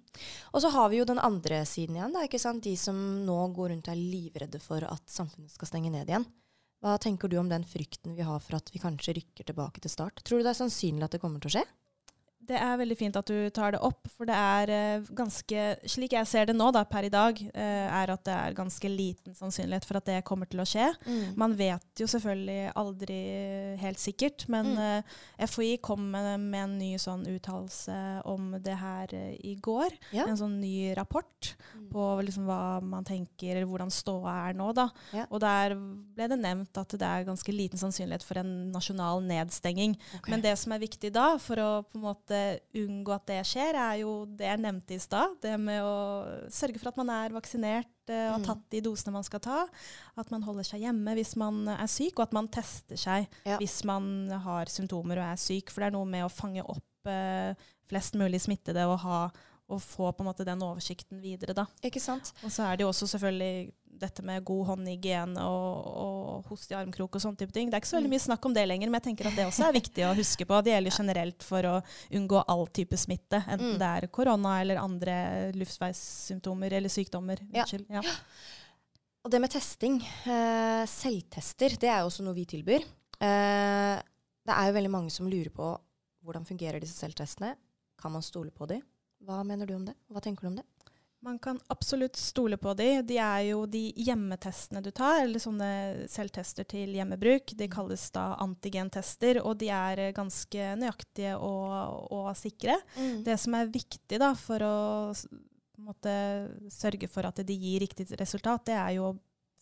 Og 0.51 0.61
så 0.61 0.69
har 0.75 0.91
vi 0.91 0.99
jo 0.99 1.07
den 1.07 1.21
andre 1.23 1.63
siden 1.65 1.97
igjen. 1.97 2.13
Da? 2.13 2.53
De 2.61 2.75
som 2.77 2.97
nå 3.25 3.37
går 3.55 3.71
rundt 3.71 3.89
og 3.89 3.95
er 3.95 4.03
livredde 4.13 4.59
for 4.61 4.83
at 4.85 5.09
samfunnet 5.09 5.55
skal 5.55 5.71
stenge 5.71 5.91
ned 5.93 6.11
igjen. 6.11 6.27
Hva 6.83 6.93
tenker 7.01 7.29
du 7.31 7.39
om 7.41 7.49
den 7.49 7.65
frykten 7.65 8.13
vi 8.13 8.25
har 8.25 8.41
for 8.43 8.59
at 8.59 8.69
vi 8.73 8.81
kanskje 8.81 9.15
rykker 9.17 9.47
tilbake 9.49 9.81
til 9.81 9.91
start? 9.91 10.21
Tror 10.21 10.39
du 10.39 10.45
det 10.45 10.53
er 10.53 10.59
sannsynlig 10.59 11.07
at 11.07 11.15
det 11.15 11.21
kommer 11.23 11.41
til 11.41 11.49
å 11.49 11.55
skje? 11.57 11.63
Det 12.47 12.55
er 12.55 12.77
veldig 12.79 12.97
fint 12.97 13.17
at 13.19 13.27
du 13.27 13.49
tar 13.51 13.71
det 13.75 13.81
opp, 13.83 14.07
for 14.15 14.25
det 14.29 14.35
er 14.37 14.69
eh, 14.71 15.07
ganske 15.17 15.65
Slik 15.87 16.13
jeg 16.15 16.27
ser 16.29 16.45
det 16.47 16.55
nå, 16.55 16.69
da, 16.71 16.83
per 16.87 17.03
i 17.07 17.11
dag, 17.11 17.39
eh, 17.53 17.87
er 18.01 18.11
at 18.13 18.23
det 18.27 18.33
er 18.33 18.55
ganske 18.57 18.87
liten 18.91 19.35
sannsynlighet 19.35 19.85
for 19.87 19.97
at 19.99 20.05
det 20.07 20.23
kommer 20.27 20.47
til 20.49 20.61
å 20.63 20.67
skje. 20.67 20.87
Man 21.35 21.55
vet 21.59 21.99
jo 22.01 22.07
selvfølgelig 22.07 22.71
aldri 22.79 23.19
helt 23.81 23.99
sikkert, 24.01 24.47
men 24.49 24.73
Mm. 24.77 24.79
eh, 24.79 25.45
FHI 25.47 25.77
kom 25.81 26.09
med, 26.11 26.39
med 26.39 26.63
en 26.63 26.77
ny 26.79 26.93
sånn 26.97 27.25
uttalelse 27.27 27.97
om 28.25 28.51
det 28.63 28.75
her 28.77 29.07
i 29.43 29.55
går. 29.63 29.91
Ja. 30.13 30.25
En 30.27 30.37
sånn 30.39 30.59
ny 30.61 30.93
rapport 30.97 31.53
Mm. 31.75 31.89
på 31.91 32.03
liksom 32.25 32.45
hva 32.47 32.81
man 32.81 33.03
tenker, 33.05 33.55
eller 33.55 33.65
hvordan 33.69 33.91
ståa 33.93 34.49
er 34.49 34.53
nå. 34.57 34.71
Da. 34.75 34.87
Ja. 35.13 35.25
Og 35.31 35.39
der 35.43 35.75
ble 35.75 36.27
det 36.27 36.39
nevnt 36.39 36.77
at 36.77 36.89
det 36.89 37.01
er 37.07 37.25
ganske 37.27 37.51
liten 37.53 37.77
sannsynlighet 37.79 38.23
for 38.23 38.37
en 38.41 38.71
nasjonal 38.71 39.21
nedstenging. 39.21 39.95
Okay. 40.17 40.31
Men 40.31 40.41
det 40.41 40.55
som 40.57 40.71
er 40.73 40.79
viktig 40.83 41.11
da, 41.13 41.37
for 41.37 41.55
å 41.61 41.69
på 41.87 41.95
en 41.95 42.01
måte 42.07 42.36
unngå 42.77 43.13
at 43.15 43.25
det 43.29 43.39
skjer, 43.47 43.77
er 43.79 43.99
jo 44.01 44.11
det 44.39 44.47
jeg 44.49 44.61
nevnte 44.63 44.95
i 44.95 44.99
stad. 45.03 45.35
Det 45.43 45.53
med 45.59 45.81
å 45.83 45.95
sørge 46.53 46.79
for 46.81 46.89
at 46.91 46.97
man 47.01 47.09
er 47.15 47.35
vaksinert 47.35 47.87
eh, 48.09 48.27
og 48.29 48.37
har 48.37 48.39
Mm. 48.39 48.45
tatt 48.47 48.69
de 48.71 48.81
dosene 48.85 49.13
man 49.17 49.23
skal 49.27 49.39
ta. 49.43 49.65
At 50.17 50.31
man 50.31 50.43
holder 50.47 50.63
seg 50.63 50.81
hjemme 50.85 51.15
hvis 51.17 51.35
man 51.39 51.67
er 51.73 51.87
syk, 51.91 52.19
og 52.19 52.27
at 52.27 52.33
man 52.37 52.47
tester 52.47 52.95
seg 52.97 53.27
Ja. 53.45 53.57
hvis 53.57 53.83
man 53.85 54.29
har 54.31 54.65
symptomer 54.71 55.17
og 55.19 55.27
er 55.33 55.35
syk. 55.41 55.69
For 55.71 55.81
det 55.81 55.87
er 55.91 55.97
noe 55.97 56.05
med 56.05 56.25
å 56.25 56.31
fange 56.31 56.63
opp 56.63 57.07
eh, 57.11 57.53
flest 57.87 58.15
mulig 58.19 58.41
smittede 58.43 58.83
og, 58.87 58.99
ha, 58.99 59.29
og 59.69 59.79
få 59.81 60.11
på 60.15 60.23
en 60.23 60.27
måte 60.33 60.45
den 60.47 60.59
oversikten 60.63 61.21
videre, 61.21 61.53
da. 61.55 61.65
Ikke 61.83 62.01
sant? 62.03 62.33
Og 62.43 62.51
så 62.51 62.63
er 62.67 62.75
det 62.77 62.83
jo 62.83 62.89
også 62.91 63.07
selvfølgelig 63.17 63.71
dette 63.99 64.23
med 64.23 64.43
god 64.45 64.65
håndhygiene 64.67 65.41
og, 65.43 65.87
og 66.03 66.45
host 66.51 66.71
i 66.71 66.75
armkrok 66.77 67.15
og 67.15 67.21
sånne 67.23 67.37
type 67.37 67.51
ting. 67.55 67.69
Det 67.69 67.77
er 67.77 67.81
ikke 67.83 67.89
så 67.91 67.97
veldig 67.97 68.09
Mm. 68.11 68.15
mye 68.17 68.25
snakk 68.27 68.45
om 68.45 68.53
det 68.53 68.65
lenger, 68.67 68.89
men 68.89 68.99
jeg 69.01 69.05
tenker 69.09 69.27
at 69.31 69.35
det 69.35 69.45
også 69.47 69.67
er 69.67 69.73
viktig 69.77 70.03
å 70.07 70.15
huske 70.17 70.45
på. 70.47 70.59
Det 70.63 70.73
gjelder 70.75 70.97
generelt 70.97 71.43
for 71.43 71.61
å 71.63 71.75
unngå 72.11 72.43
all 72.47 72.65
type 72.67 72.97
smitte, 72.97 73.43
enten 73.47 73.73
Mm. 73.75 73.79
det 73.79 73.89
er 74.03 74.07
korona 74.07 74.61
eller 74.61 74.77
andre 74.81 75.51
luftveissymptomer 75.57 76.73
eller 76.73 76.89
sykdommer. 76.89 77.39
Ja. 77.53 77.65
Ja. 77.89 78.01
Og 79.25 79.31
det 79.31 79.41
med 79.41 79.51
testing, 79.51 79.97
eh, 80.25 80.85
selvtester, 80.87 81.73
det 81.77 81.89
er 81.89 81.99
jo 81.99 82.07
også 82.07 82.23
noe 82.23 82.33
vi 82.37 82.45
tilbyr. 82.45 82.85
Eh, 83.19 83.97
det 84.47 84.53
er 84.55 84.67
jo 84.69 84.75
veldig 84.77 84.91
mange 84.93 85.11
som 85.11 85.27
lurer 85.27 85.49
på 85.51 85.73
hvordan 86.23 86.45
fungerer 86.47 86.79
disse 86.79 86.95
selvtestene. 86.95 87.55
Kan 87.99 88.11
man 88.13 88.21
stole 88.21 88.51
på 88.51 88.67
dem? 88.69 88.81
Hva 89.25 89.43
mener 89.43 89.65
du 89.67 89.73
om 89.75 89.83
det? 89.85 89.95
Hva 90.11 90.21
tenker 90.21 90.41
du 90.45 90.47
om 90.47 90.55
det? 90.55 90.65
Man 91.25 91.39
kan 91.41 91.59
absolutt 91.67 92.15
stole 92.15 92.57
på 92.61 92.73
de. 92.77 93.01
De 93.01 93.17
er 93.17 93.41
jo 93.49 93.63
de 93.65 93.87
hjemmetestene 93.97 94.83
du 94.85 94.91
tar, 94.95 95.23
eller 95.23 95.41
sånne 95.41 95.69
selvtester 96.11 96.67
til 96.69 96.93
hjemmebruk. 96.93 97.55
De 97.57 97.67
kalles 97.71 98.05
da 98.13 98.29
antigentester, 98.43 99.41
og 99.41 99.57
de 99.61 99.71
er 99.73 100.03
eh, 100.05 100.13
ganske 100.15 100.69
nøyaktige 100.77 101.33
og, 101.41 102.13
og 102.13 102.29
sikre. 102.37 102.77
Det 103.25 103.37
som 103.41 103.57
er 103.57 103.73
viktig 103.73 104.21
da, 104.21 104.31
for 104.37 104.63
å 104.63 104.77
måte, 105.87 106.13
sørge 106.73 107.09
for 107.09 107.27
at 107.29 107.41
de 107.45 107.55
gir 107.55 107.81
riktig 107.83 108.07
resultat, 108.19 108.67
det 108.69 108.77
er 108.77 108.95
jo 108.97 109.09
å 109.11 109.15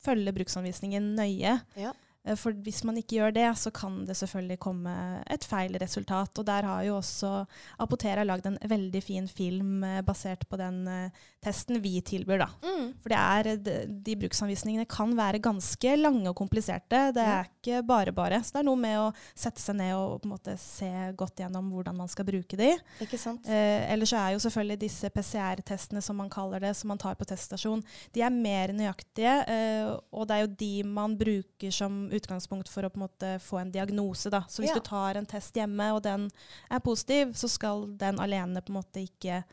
følge 0.05 0.35
bruksanvisningen 0.35 1.13
nøye. 1.17 1.55
Ja. 1.79 1.93
Eh, 2.25 2.37
For 2.39 2.55
hvis 2.65 2.83
man 2.87 2.97
ikke 2.99 3.19
gjør 3.19 3.35
det, 3.35 3.47
så 3.61 3.71
kan 3.75 4.03
det 4.07 4.17
selvfølgelig 4.17 4.59
komme 4.63 4.95
et 5.31 5.45
feil 5.47 5.77
resultat. 5.81 6.33
Og 6.37 6.47
der 6.47 6.67
har 6.67 6.83
jo 6.87 6.97
også 6.99 7.45
Apotera 7.81 8.25
lagd 8.25 8.47
en 8.49 8.59
veldig 8.61 9.01
fin 9.03 9.27
film 9.29 9.83
eh, 9.83 10.01
basert 10.05 10.47
på 10.49 10.59
den 10.59 10.83
eh, 10.89 11.23
testen 11.45 11.79
vi 11.83 11.99
tilbyr, 12.05 12.41
da. 12.41 12.49
Mm. 12.65 12.87
For 13.03 13.13
det 13.13 13.19
er, 13.21 13.85
de, 13.85 14.17
bruksanvisningene 14.19 14.87
kan 14.89 15.13
være 15.17 15.43
ganske 15.43 15.95
lange 15.99 16.27
og 16.31 16.37
kompliserte. 16.37 17.09
Det 17.15 17.25
er 17.25 17.49
ikke 17.51 17.83
bare 17.85 18.13
bare. 18.15 18.41
Så 18.43 18.55
det 18.55 18.63
er 18.63 18.69
noe 18.69 18.81
med 18.81 18.97
å 18.99 19.09
sette 19.37 19.61
seg 19.61 19.77
ned 19.79 19.93
og 19.97 20.25
måte 20.29 20.55
se 20.61 20.89
godt 21.17 21.43
gjennom 21.43 21.69
hvordan 21.73 21.97
man 21.99 22.09
skal 22.11 22.27
bruke 22.27 22.57
de. 22.59 22.71
Ikke 23.03 23.19
sant? 23.21 23.45
Eh, 23.45 23.85
ellers 23.93 24.13
så 24.13 24.21
er 24.21 24.35
jo 24.35 24.41
selvfølgelig 24.43 24.81
disse 24.81 25.11
PCR-testene, 25.13 26.03
som 26.03 26.17
man 26.21 26.31
kaller 26.33 26.63
det, 26.63 26.73
som 26.77 26.89
man 26.93 27.01
tar 27.01 27.17
på 27.19 27.27
teststasjon, 27.29 27.83
de 28.15 28.23
er 28.25 28.33
mer 28.33 28.73
nøyaktige. 28.75 29.37
Eh, 29.51 29.93
og 30.15 30.27
det 30.27 30.37
er 30.37 30.45
jo 30.45 30.53
de 30.65 30.73
man 30.87 31.17
bruker 31.19 31.73
som 31.73 32.05
utgangspunkt 32.19 32.69
for 32.71 32.83
å 32.83 32.89
på 32.89 32.97
en 32.99 33.07
måte 33.07 33.33
få 33.41 33.59
en 33.61 33.71
diagnose. 33.71 34.29
Da. 34.33 34.41
Så 34.49 34.61
hvis 34.63 34.69
Ja. 34.73 34.79
du 34.79 34.81
tar 34.87 35.15
en 35.17 35.25
test 35.25 35.53
hjemme, 35.55 35.91
og 35.95 36.01
den 36.03 36.29
er 36.71 36.79
positiv, 36.79 37.33
så 37.35 37.49
skal 37.49 37.87
den 37.97 38.19
alene 38.19 38.61
på 38.61 38.69
en 38.73 38.81
måte 38.83 39.03
ikke 39.03 39.43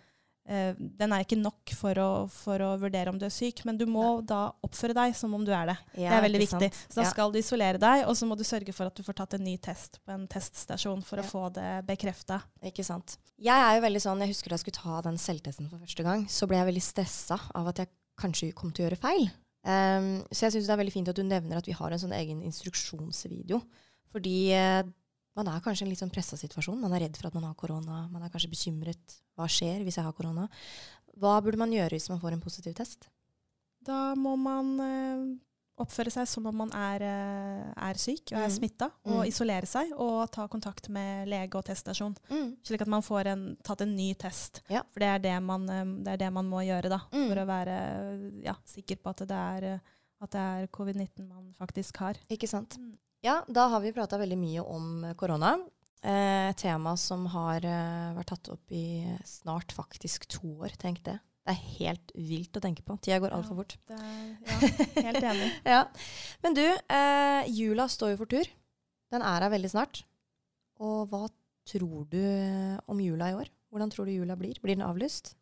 uh, 0.48 0.74
den 0.74 1.12
er 1.12 1.22
ikke 1.22 1.38
nok 1.38 1.70
for 1.78 1.94
å, 2.02 2.08
for 2.28 2.58
å 2.58 2.72
vurdere 2.80 3.08
om 3.12 3.18
du 3.18 3.24
er 3.26 3.30
syk, 3.30 3.64
men 3.64 3.76
du 3.78 3.84
må 3.86 4.24
da 4.26 4.50
oppføre 4.66 4.92
deg 4.94 5.14
som 5.14 5.32
om 5.34 5.44
du 5.44 5.52
er 5.54 5.66
det. 5.70 5.76
det 5.94 6.08
er 6.10 6.20
veldig 6.24 6.40
viktig. 6.42 6.70
Så 6.88 6.94
da 6.98 7.02
Ja. 7.06 7.10
skal 7.10 7.30
du 7.30 7.38
isolere 7.38 7.78
deg, 7.78 8.06
og 8.08 8.16
så 8.18 8.26
må 8.26 8.36
du 8.36 8.42
sørge 8.42 8.74
for 8.74 8.86
at 8.90 8.94
du 8.98 9.02
får 9.04 9.14
tatt 9.14 9.34
en 9.34 9.44
ny 9.44 9.56
test 9.56 10.00
på 10.04 10.10
en 10.12 10.26
teststasjon 10.26 11.04
for 11.04 11.18
Ja. 11.18 11.22
å 11.22 11.30
få 11.30 11.52
det 11.54 11.86
bekrefta. 11.86 12.42
Ikke 12.62 12.84
sant. 12.84 13.18
Jeg 13.38 13.54
er 13.54 13.78
jo 13.80 13.86
veldig 13.86 14.02
sånn, 14.02 14.18
jeg 14.18 14.28
husker 14.34 14.48
da 14.50 14.56
jeg 14.56 14.64
skulle 14.66 14.82
ta 14.82 15.00
den 15.02 15.16
selvtesten 15.16 15.70
for 15.70 15.78
første 15.78 16.02
gang, 16.02 16.26
så 16.26 16.46
ble 16.48 16.56
jeg 16.58 16.66
veldig 16.74 16.82
stressa 16.82 17.38
av 17.54 17.68
at 17.68 17.76
jeg 17.76 17.88
kanskje 18.18 18.52
kom 18.54 18.72
til 18.72 18.84
å 18.84 18.90
gjøre 18.90 18.98
feil. 18.98 19.30
Ehm, 19.62 20.24
så 20.30 20.46
jeg 20.46 20.56
syns 20.56 20.66
det 20.66 20.74
er 20.74 20.80
veldig 20.80 20.94
fint 20.94 21.10
at 21.12 21.18
du 21.18 21.22
nevner 21.26 21.60
at 21.60 21.68
vi 21.68 21.76
har 21.76 21.94
en 21.94 22.02
sånn 22.02 22.16
egen 22.16 22.42
instruksjonsvideo. 22.46 23.60
Fordi 24.12 24.36
uh, 24.58 24.82
man 25.38 25.48
er 25.48 25.62
kanskje 25.64 25.84
i 25.84 25.86
en 25.86 25.92
litt 25.94 26.02
sånn 26.02 26.12
pressa 26.12 26.36
situasjon. 26.36 26.80
Man 26.82 26.92
er 26.96 27.06
redd 27.06 27.16
for 27.16 27.30
at 27.30 27.36
man 27.38 27.46
har 27.48 27.56
korona. 27.58 28.04
Man 28.12 28.24
er 28.24 28.32
kanskje 28.32 28.52
bekymret. 28.52 29.20
Hva 29.38 29.48
skjer 29.48 29.84
hvis 29.86 29.96
jeg 30.00 30.04
har 30.04 30.16
korona? 30.16 30.48
Hva 31.20 31.38
burde 31.44 31.60
man 31.60 31.72
gjøre 31.72 31.96
hvis 31.96 32.10
man 32.12 32.20
får 32.20 32.36
en 32.36 32.44
positiv 32.44 32.76
test? 32.76 33.08
Da 33.82 34.12
må 34.18 34.34
man 34.38 34.74
eh, 34.84 35.24
oppføre 35.80 36.10
seg 36.12 36.26
som 36.28 36.46
om 36.46 36.56
man 36.56 36.70
er, 36.76 37.02
eh, 37.02 37.72
er 37.88 37.94
syk 37.98 38.32
og 38.32 38.38
er 38.38 38.48
Mm. 38.48 38.56
smitta, 38.58 38.90
og 39.06 39.22
Mm. 39.24 39.26
isolere 39.26 39.66
seg 39.66 39.92
og 39.96 40.30
ta 40.30 40.46
kontakt 40.48 40.88
med 40.88 41.26
lege 41.28 41.54
og 41.56 41.64
teststasjon. 41.64 42.16
Mm. 42.30 42.56
Slik 42.62 42.82
at 42.82 42.88
man 42.88 43.02
får 43.02 43.26
en, 43.26 43.56
tatt 43.64 43.80
en 43.80 43.96
ny 43.96 44.14
test. 44.14 44.60
Ja. 44.68 44.82
For 44.92 45.00
det 45.00 45.08
er 45.08 45.18
det 45.18 45.42
man, 45.42 45.68
eh, 45.70 45.84
det 46.04 46.08
er 46.12 46.16
det 46.18 46.32
man 46.32 46.48
må 46.48 46.60
gjøre 46.64 46.88
da, 46.88 47.00
Mm. 47.12 47.28
for 47.28 47.36
å 47.36 47.46
være 47.46 48.42
ja, 48.44 48.54
sikker 48.66 48.96
på 48.96 49.10
at 49.10 49.16
det 49.28 49.30
er, 49.30 49.80
er 50.22 50.66
covid-19 50.68 51.26
man 51.28 51.54
faktisk 51.58 51.96
har. 51.96 52.14
Ikke 52.30 52.48
sant. 52.48 52.76
Mm. 52.78 52.96
Ja, 53.24 53.42
da 53.50 53.68
har 53.68 53.80
vi 53.80 53.92
prata 53.92 54.18
veldig 54.18 54.38
mye 54.38 54.60
om 54.66 55.04
eh, 55.04 55.14
korona. 55.14 55.58
Eh, 56.04 56.50
Et 56.50 56.56
tema 56.56 56.96
som 56.98 57.26
har 57.26 57.60
vært 57.60 58.26
tatt 58.26 58.48
opp 58.50 58.70
i 58.72 59.04
snart 59.24 59.68
faktisk 59.72 60.26
to 60.28 60.58
år, 60.60 60.76
tenk 60.76 61.02
det. 61.04 61.18
Det 61.42 61.50
er 61.56 61.62
helt 61.80 62.12
vilt 62.14 62.54
å 62.58 62.62
tenke 62.62 62.84
på. 62.86 62.94
Tida 63.02 63.18
går 63.18 63.32
Ja. 63.32 63.36
altfor 63.40 63.56
fort. 63.58 63.72
Er, 63.90 64.36
ja, 64.46 64.58
helt 65.08 65.24
enig. 65.32 65.48
Ja. 65.74 65.80
Men 66.44 66.54
du, 66.54 66.62
eh, 66.70 67.48
jula 67.50 67.88
står 67.90 68.12
jo 68.14 68.20
for 68.22 68.30
tur. 68.30 68.46
Den 69.10 69.22
er 69.26 69.42
her 69.42 69.50
veldig 69.50 69.70
snart. 69.72 70.04
Og 70.78 71.08
hva 71.10 71.26
tror 71.68 72.06
du 72.10 72.22
om 72.86 73.00
jula 73.02 73.32
i 73.32 73.34
år? 73.40 73.50
Hvordan 73.72 73.90
tror 73.90 74.06
du 74.06 74.12
jula 74.14 74.36
blir? 74.38 74.54
Blir 74.62 74.76
den 74.78 74.86
avlyst? 74.86 75.34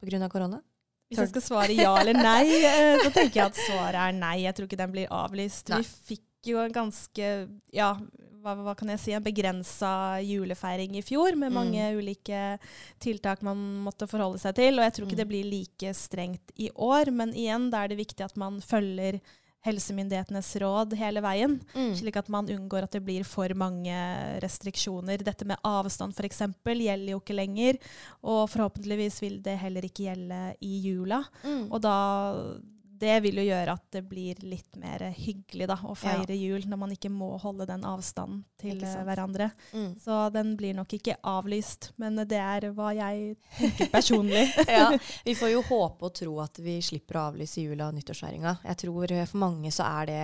På 0.00 0.08
grunn 0.08 0.24
av 0.24 0.32
korona? 0.32 0.62
Hvis 1.10 1.18
jeg 1.24 1.28
skal 1.32 1.42
svare 1.42 1.74
ja 1.74 1.90
eller 2.00 2.14
nei, 2.14 2.46
eh, 2.64 3.00
så 3.02 3.10
tenker 3.12 3.40
jeg 3.42 3.46
at 3.50 3.56
svaret 3.58 3.98
er 4.00 4.12
nei. 4.16 4.36
Jeg 4.46 4.54
tror 4.56 4.68
ikke 4.68 4.78
den 4.80 4.92
blir 4.94 5.08
avlyst. 5.12 5.68
Nei. 5.74 5.80
Vi 5.82 6.14
fikk 6.14 6.24
jo 6.46 6.58
en 6.58 6.72
ganske, 6.72 7.48
ja, 7.72 7.94
hva, 8.40 8.54
hva 8.56 8.74
kan 8.76 8.88
jeg 8.88 9.00
si, 9.00 9.12
en 9.12 9.22
begrensa 9.22 10.20
julefeiring 10.24 10.96
i 10.96 11.02
fjor, 11.04 11.36
med 11.36 11.52
Mm. 11.52 11.54
mange 11.54 11.90
ulike 11.98 12.58
tiltak 12.98 13.42
man 13.42 13.58
måtte 13.84 14.08
forholde 14.08 14.38
seg 14.40 14.54
til. 14.54 14.78
Og 14.78 14.84
jeg 14.84 14.92
tror 14.94 15.06
ikke 15.06 15.18
Mm. 15.18 15.22
det 15.24 15.28
blir 15.28 15.44
like 15.50 15.94
strengt 15.94 16.50
i 16.58 16.70
år, 16.74 17.10
men 17.12 17.32
igjen, 17.34 17.70
da 17.70 17.84
er 17.84 17.88
det 17.88 17.98
viktig 17.98 18.24
at 18.24 18.36
man 18.36 18.60
følger 18.60 19.20
helsemyndighetenes 19.62 20.56
råd 20.62 20.94
hele 20.96 21.20
veien, 21.20 21.60
Mm. 21.74 21.94
slik 21.94 22.16
at 22.16 22.30
man 22.30 22.46
unngår 22.48 22.84
at 22.84 22.92
det 22.92 23.04
blir 23.04 23.24
for 23.24 23.46
mange 23.54 23.92
restriksjoner. 24.40 25.18
Dette 25.22 25.44
med 25.44 25.58
avstand 25.62 26.14
f.eks. 26.16 26.38
gjelder 26.64 27.10
jo 27.10 27.20
ikke 27.20 27.36
lenger, 27.36 27.76
og 28.24 28.48
forhåpentligvis 28.48 29.20
vil 29.20 29.38
det 29.42 29.58
heller 29.58 29.82
ikke 29.82 30.08
gjelde 30.08 30.56
i 30.62 30.80
jula. 30.80 31.24
Mm. 31.44 31.70
Og 31.70 31.80
da 31.82 32.56
det 33.00 33.16
vil 33.24 33.40
jo 33.40 33.46
gjøre 33.48 33.74
at 33.76 33.84
det 33.94 34.02
blir 34.08 34.40
litt 34.44 34.76
mer 34.80 35.02
hyggelig 35.16 35.68
da, 35.70 35.76
å 35.88 35.94
feire 35.98 36.36
jul, 36.36 36.66
når 36.68 36.80
man 36.82 36.94
ikke 36.94 37.10
må 37.12 37.32
holde 37.40 37.66
den 37.68 37.84
avstanden 37.88 38.42
til 38.60 38.82
eh, 38.84 38.96
hverandre. 39.06 39.50
Mm. 39.72 39.94
Så 40.02 40.20
den 40.34 40.54
blir 40.60 40.76
nok 40.76 40.92
ikke 40.98 41.16
avlyst, 41.26 41.90
men 42.00 42.20
det 42.28 42.40
er 42.40 42.68
hva 42.76 42.92
jeg 42.96 43.34
tenker 43.58 43.92
personlig. 43.92 44.46
ja, 44.68 44.90
vi 45.28 45.36
får 45.38 45.54
jo 45.54 45.64
håpe 45.70 46.10
og 46.10 46.16
tro 46.20 46.36
at 46.44 46.60
vi 46.62 46.78
slipper 46.84 47.20
å 47.20 47.26
avlyse 47.32 47.64
jula 47.64 47.88
og 47.90 47.96
nyttårsfeiringa. 47.98 48.58
Jeg 48.68 48.82
tror 48.84 49.16
eh, 49.16 49.26
for 49.30 49.42
mange 49.46 49.72
så 49.74 49.88
er 49.88 50.10
det 50.10 50.20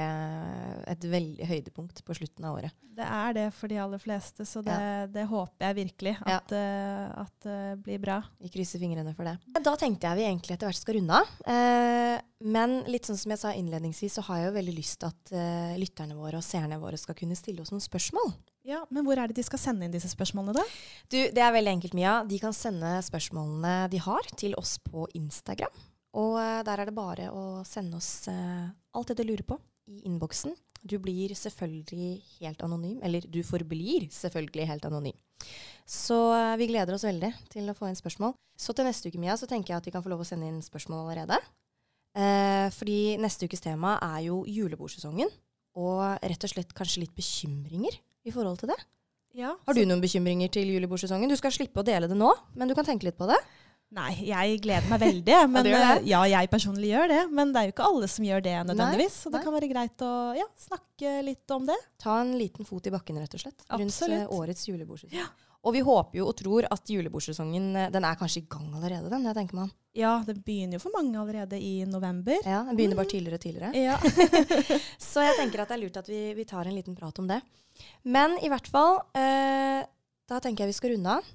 et 0.97 1.09
veldig 1.17 1.49
høydepunkt 1.49 2.05
på 2.05 2.19
slutten 2.21 2.49
av 2.49 2.61
året. 2.61 2.77
Det 2.97 3.05
er 3.05 3.35
det 3.37 3.47
for 3.53 3.69
de 3.69 3.77
aller 3.83 4.01
fleste, 4.01 4.47
så 4.49 4.63
det, 4.65 4.77
det 5.13 5.27
håper 5.29 5.67
jeg 5.69 5.77
virkelig 5.83 6.15
Ja. 6.17 6.39
at, 6.39 6.53
eh, 6.57 7.09
at 7.21 7.45
det 7.45 7.83
blir 7.85 8.01
bra. 8.01 8.23
Vi 8.41 8.49
krysser 8.53 8.81
fingrene 8.81 9.13
for 9.17 9.29
det. 9.29 9.37
Da 9.61 9.75
tenkte 9.77 10.09
jeg 10.09 10.21
vi 10.21 10.25
egentlig 10.31 10.57
etter 10.57 10.71
hvert 10.71 10.81
skal 10.81 10.97
runde 10.97 11.19
av. 11.21 11.35
Eh, 11.45 12.17
men 12.45 12.83
litt 12.85 13.09
sånn 13.09 13.17
som 13.17 13.33
jeg 13.33 13.41
sa 13.41 13.51
innledningsvis, 13.57 14.19
så 14.19 14.25
har 14.27 14.41
jeg 14.41 14.51
jo 14.51 14.57
veldig 14.59 14.75
lyst 14.77 14.99
til 15.01 15.09
at 15.09 15.31
uh, 15.33 15.77
lytterne 15.81 16.19
våre 16.19 16.37
og 16.37 16.45
seerne 16.45 16.77
våre 16.83 16.99
skal 17.01 17.17
kunne 17.17 17.37
stille 17.39 17.63
oss 17.65 17.73
noen 17.73 17.85
spørsmål. 17.85 18.35
Ja, 18.67 18.83
Men 18.91 19.07
hvor 19.07 19.17
er 19.17 19.31
det 19.31 19.39
de 19.39 19.45
skal 19.47 19.63
sende 19.63 19.87
inn 19.87 19.95
disse 19.95 20.11
spørsmålene, 20.11 20.59
da? 20.59 20.65
Du, 21.09 21.17
det 21.33 21.43
er 21.43 21.55
veldig 21.55 21.73
enkelt, 21.79 21.97
Mia. 21.97 22.19
De 22.29 22.41
kan 22.43 22.53
sende 22.57 22.97
spørsmålene 23.07 23.87
de 23.93 24.03
har, 24.05 24.29
til 24.37 24.57
oss 24.61 24.77
på 24.85 25.07
Instagram. 25.17 25.73
Og 26.21 26.37
uh, 26.37 26.61
der 26.67 26.83
er 26.83 26.91
det 26.91 26.97
bare 26.99 27.33
å 27.33 27.65
sende 27.69 27.97
oss 28.03 28.29
uh, 28.29 28.69
alt 28.93 29.13
det 29.13 29.23
du 29.23 29.31
lurer 29.31 29.47
på 29.47 29.57
i 29.89 30.03
innboksen. 30.05 30.53
Du 30.85 30.99
blir 31.01 31.33
selvfølgelig 31.39 32.11
helt 32.43 32.61
anonym, 32.67 32.99
eller 33.07 33.25
du 33.25 33.41
forblir 33.47 34.11
selvfølgelig 34.13 34.69
helt 34.75 34.85
anonym. 34.91 35.17
Så 35.87 36.17
vi 36.59 36.67
gleder 36.69 36.97
oss 36.97 37.05
veldig 37.07 37.31
til 37.53 37.71
å 37.71 37.75
få 37.77 37.89
inn 37.89 37.99
spørsmål. 37.99 38.35
Så 38.59 38.75
til 38.75 38.89
neste 38.89 39.09
uke, 39.09 39.21
Mia, 39.23 39.37
så 39.39 39.49
tenker 39.49 39.73
jeg 39.73 39.81
at 39.81 39.87
vi 39.87 39.93
kan 39.95 40.03
få 40.05 40.11
lov 40.11 40.25
å 40.25 40.27
sende 40.27 40.49
inn 40.51 40.59
spørsmål 40.65 41.05
allerede. 41.05 41.39
Eh, 42.17 42.67
fordi 42.73 43.17
neste 43.21 43.49
ukes 43.49 43.61
tema 43.65 43.99
er 44.01 44.23
jo 44.31 44.41
julebordsesongen. 44.49 45.31
Og 45.77 46.01
rett 46.25 46.47
og 46.49 46.53
slett 46.53 46.73
kanskje 46.77 47.03
litt 47.05 47.17
bekymringer 47.17 47.99
i 48.27 48.33
forhold 48.33 48.63
til 48.63 48.73
det. 48.73 48.79
Ja, 49.37 49.53
Har 49.67 49.77
du 49.77 49.83
noen 49.85 50.01
bekymringer 50.01 50.49
til 50.49 50.71
julebordsesongen? 50.73 51.29
Du 51.29 51.37
skal 51.37 51.53
slippe 51.53 51.83
å 51.83 51.85
dele 51.85 52.09
det 52.09 52.17
nå, 52.17 52.31
men 52.57 52.71
du 52.71 52.75
kan 52.75 52.87
tenke 52.89 53.05
litt 53.05 53.19
på 53.21 53.29
det. 53.29 53.37
Nei, 53.97 54.15
jeg 54.27 54.57
gleder 54.65 54.89
meg 54.91 54.99
veldig. 54.99 55.35
Men, 55.53 55.63
det? 55.63 55.75
eh, 55.79 56.07
ja, 56.11 56.25
jeg 56.27 56.49
personlig 56.51 56.89
gjør 56.91 57.13
det. 57.13 57.21
Men 57.31 57.53
det 57.55 57.61
er 57.61 57.69
jo 57.69 57.75
ikke 57.77 57.87
alle 57.87 58.09
som 58.11 58.25
gjør 58.27 58.43
det 58.43 58.55
nødvendigvis. 58.73 59.19
Så 59.23 59.31
det 59.31 59.39
nei. 59.39 59.45
kan 59.47 59.55
være 59.55 59.69
greit 59.71 60.03
å 60.03 60.13
ja, 60.35 60.47
snakke 60.59 61.13
litt 61.23 61.55
om 61.55 61.69
det. 61.69 61.77
Ta 62.03 62.17
en 62.25 62.33
liten 62.41 62.67
fot 62.67 62.89
i 62.91 62.93
bakken, 62.97 63.21
rett 63.23 63.37
og 63.39 63.45
slett, 63.45 63.63
rundt 63.69 63.87
Absolutt. 63.87 64.25
eh, 64.25 64.35
årets 64.41 64.67
julebordsesong. 64.67 65.31
Og 65.65 65.73
vi 65.75 65.81
håper 65.81 66.19
jo 66.21 66.27
og 66.29 66.37
tror 66.39 66.67
at 66.71 66.91
julebordsesongen 66.93 67.71
eh, 67.77 67.91
den 67.91 68.05
er 68.05 68.19
kanskje 68.21 68.43
i 68.43 68.47
gang 68.51 68.69
allerede, 68.75 69.11
den. 69.11 69.25
Jeg 69.25 69.35
tenker 69.39 69.55
man. 69.63 69.71
Ja, 69.97 70.23
det 70.27 70.37
begynner 70.45 70.77
jo 70.77 70.83
for 70.85 70.93
mange 70.95 71.17
allerede 71.19 71.59
i 71.63 71.85
november. 71.89 72.37
Ja, 72.45 72.63
Den 72.69 72.77
begynner 72.77 72.97
bare 73.01 73.07
Mm. 73.07 73.15
tidligere 73.15 73.35
og 73.35 73.41
tidligere. 73.41 73.73
Ja. 73.75 73.97
Så 74.99 75.25
jeg 75.25 75.37
tenker 75.39 75.63
at 75.63 75.69
det 75.73 75.79
er 75.79 75.83
lurt 75.87 75.97
at 76.03 76.09
vi, 76.09 76.21
vi 76.37 76.45
tar 76.45 76.67
en 76.69 76.75
liten 76.77 76.95
prat 76.99 77.19
om 77.19 77.27
det. 77.31 77.41
Men 78.05 78.37
i 78.45 78.49
hvert 78.53 78.69
fall, 78.69 79.01
eh, 79.17 79.83
da 80.29 80.39
tenker 80.41 80.65
jeg 80.67 80.75
vi 80.75 80.79
skal 80.79 80.95
runde 80.97 81.17
av. 81.19 81.33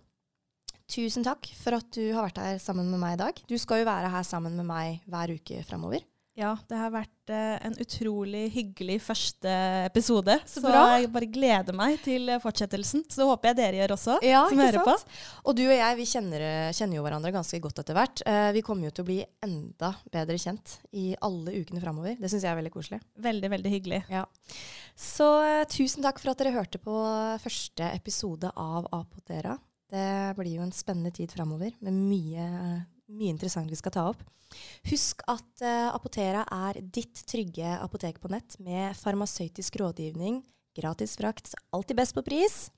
Tusen 0.92 1.24
takk 1.24 1.48
for 1.56 1.78
at 1.78 1.88
du 1.96 2.02
har 2.14 2.26
vært 2.28 2.40
her 2.44 2.58
sammen 2.60 2.90
med 2.92 3.00
meg 3.00 3.14
i 3.16 3.22
dag. 3.22 3.38
Du 3.48 3.56
skal 3.58 3.80
jo 3.82 3.88
være 3.88 4.10
her 4.12 4.24
sammen 4.28 4.58
med 4.60 4.68
meg 4.68 5.00
hver 5.08 5.32
uke 5.38 5.62
framover. 5.64 6.04
Ja, 6.42 6.52
det 6.70 6.78
har 6.80 6.92
vært 6.94 7.32
eh, 7.32 7.58
en 7.68 7.76
utrolig 7.84 8.48
hyggelig 8.56 8.98
første 9.06 9.52
episode. 9.86 10.36
Så 10.50 10.60
Så, 10.60 10.66
bra. 10.66 10.84
jeg 10.98 11.12
bare 11.14 11.30
gleder 11.30 11.76
meg 11.78 12.00
til 12.02 12.30
eh, 12.34 12.42
fortsettelsen. 12.42 13.04
Så 13.08 13.22
det 13.22 13.28
håper 13.30 13.52
jeg 13.52 13.60
dere 13.62 13.80
gjør 13.82 13.94
også, 13.96 14.18
Ja, 14.26 14.42
som 14.50 14.58
hører 14.62 14.80
hører 14.82 14.88
på. 14.90 15.16
Og 15.46 15.58
du 15.60 15.64
og 15.68 15.76
jeg 15.78 16.00
vi 16.02 16.08
kjenner, 16.10 16.46
kjenner 16.74 16.98
jo 16.98 17.06
hverandre 17.06 17.34
ganske 17.36 17.62
godt 17.62 17.84
etter 17.84 17.98
hvert. 17.98 18.24
Eh, 18.26 18.50
vi 18.58 18.64
kommer 18.66 18.90
jo 18.90 18.96
til 18.98 19.06
å 19.06 19.10
bli 19.12 19.20
enda 19.46 19.94
bedre 20.12 20.40
kjent 20.42 20.80
i 20.98 21.12
alle 21.22 21.54
ukene 21.62 21.84
framover. 21.84 22.18
Det 22.18 22.32
syns 22.34 22.48
jeg 22.48 22.52
er 22.56 22.60
veldig 22.62 22.74
koselig. 22.74 23.02
Veldig, 23.30 23.52
veldig 23.56 23.74
hyggelig. 23.78 24.02
Så 24.98 25.28
eh, 25.46 25.66
tusen 25.70 26.04
takk 26.06 26.20
for 26.22 26.34
at 26.34 26.42
dere 26.42 26.56
hørte 26.58 26.82
på 26.82 26.96
første 27.44 27.92
episode 27.96 28.50
av 28.58 28.90
Apotera. 28.98 29.58
Det 29.92 30.08
blir 30.38 30.54
jo 30.56 30.64
en 30.64 30.72
spennende 30.72 31.12
tid 31.12 31.34
framover 31.36 31.74
med 31.84 31.92
mye, 31.98 32.46
mye 33.12 33.34
interessant 33.34 33.70
vi 33.72 33.78
skal 33.80 33.94
ta 33.96 34.06
opp. 34.12 34.22
Husk 34.90 35.22
at 35.32 35.64
uh, 35.64 35.94
Apotera 35.96 36.42
er 36.52 36.82
ditt 36.84 37.22
trygge 37.30 37.76
apotek 37.80 38.20
på 38.24 38.32
nett 38.34 38.58
med 38.60 38.96
farmasøytisk 39.00 39.78
rådgivning, 39.80 40.42
gratis 40.76 41.16
frakt, 41.20 41.54
alltid 41.76 42.00
best 42.02 42.16
på 42.18 42.24
pris. 42.26 42.70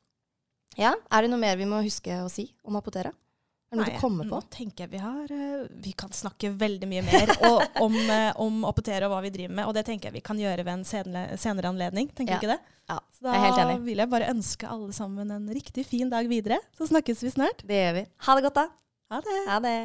Ja, 0.77 0.95
Er 1.13 1.21
det 1.25 1.29
noe 1.29 1.41
mer 1.41 1.57
vi 1.59 1.65
må 1.69 1.81
huske 1.85 2.15
å 2.23 2.29
si 2.33 2.47
om 2.65 2.77
Apotera? 2.79 3.11
Er 3.13 3.77
det 3.77 3.79
noe 3.79 3.85
Nei, 3.87 3.93
du 3.95 4.01
kommer 4.01 4.25
på? 4.29 4.37
Nå 4.37 4.49
tenker 4.53 4.83
jeg 4.85 4.91
vi 4.91 5.01
har 5.01 5.31
uh, 5.33 5.65
Vi 5.81 5.91
kan 5.97 6.09
snakke 6.13 6.49
veldig 6.61 6.89
mye 6.89 7.03
mer 7.05 7.31
og, 7.49 7.63
om, 7.81 7.93
uh, 8.09 8.31
om 8.41 8.59
Apotera 8.69 9.05
og 9.09 9.13
hva 9.15 9.21
vi 9.25 9.31
driver 9.33 9.53
med, 9.57 9.65
og 9.69 9.73
det 9.77 9.85
tenker 9.89 10.09
jeg 10.11 10.17
vi 10.19 10.23
kan 10.25 10.37
gjøre 10.41 10.65
ved 10.65 10.73
en 10.75 10.85
senere, 10.85 11.37
senere 11.41 11.69
anledning. 11.73 12.09
Tenker 12.13 12.35
Ja. 12.35 12.39
du 12.41 12.45
ikke 12.45 12.53
det? 12.53 12.77
Ja, 12.89 12.99
Så 13.17 13.25
da 13.25 13.33
jeg 13.33 13.41
er 13.41 13.45
helt 13.47 13.61
enig. 13.63 13.79
vil 13.85 14.01
jeg 14.03 14.09
bare 14.13 14.29
ønske 14.33 14.69
alle 14.69 14.93
sammen 14.93 15.31
en 15.33 15.49
riktig 15.57 15.85
fin 15.89 16.09
dag 16.13 16.29
videre. 16.29 16.57
Så 16.77 16.89
snakkes 16.89 17.21
vi 17.25 17.33
snart. 17.33 17.65
Det 17.65 17.77
gjør 17.81 17.93
vi. 18.01 18.05
Ha 18.27 18.35
det 18.37 18.43
godt, 18.49 18.61
da. 18.61 18.67
Ha 19.13 19.21
det. 19.29 19.39
Ha 19.49 19.59
det. 19.65 19.77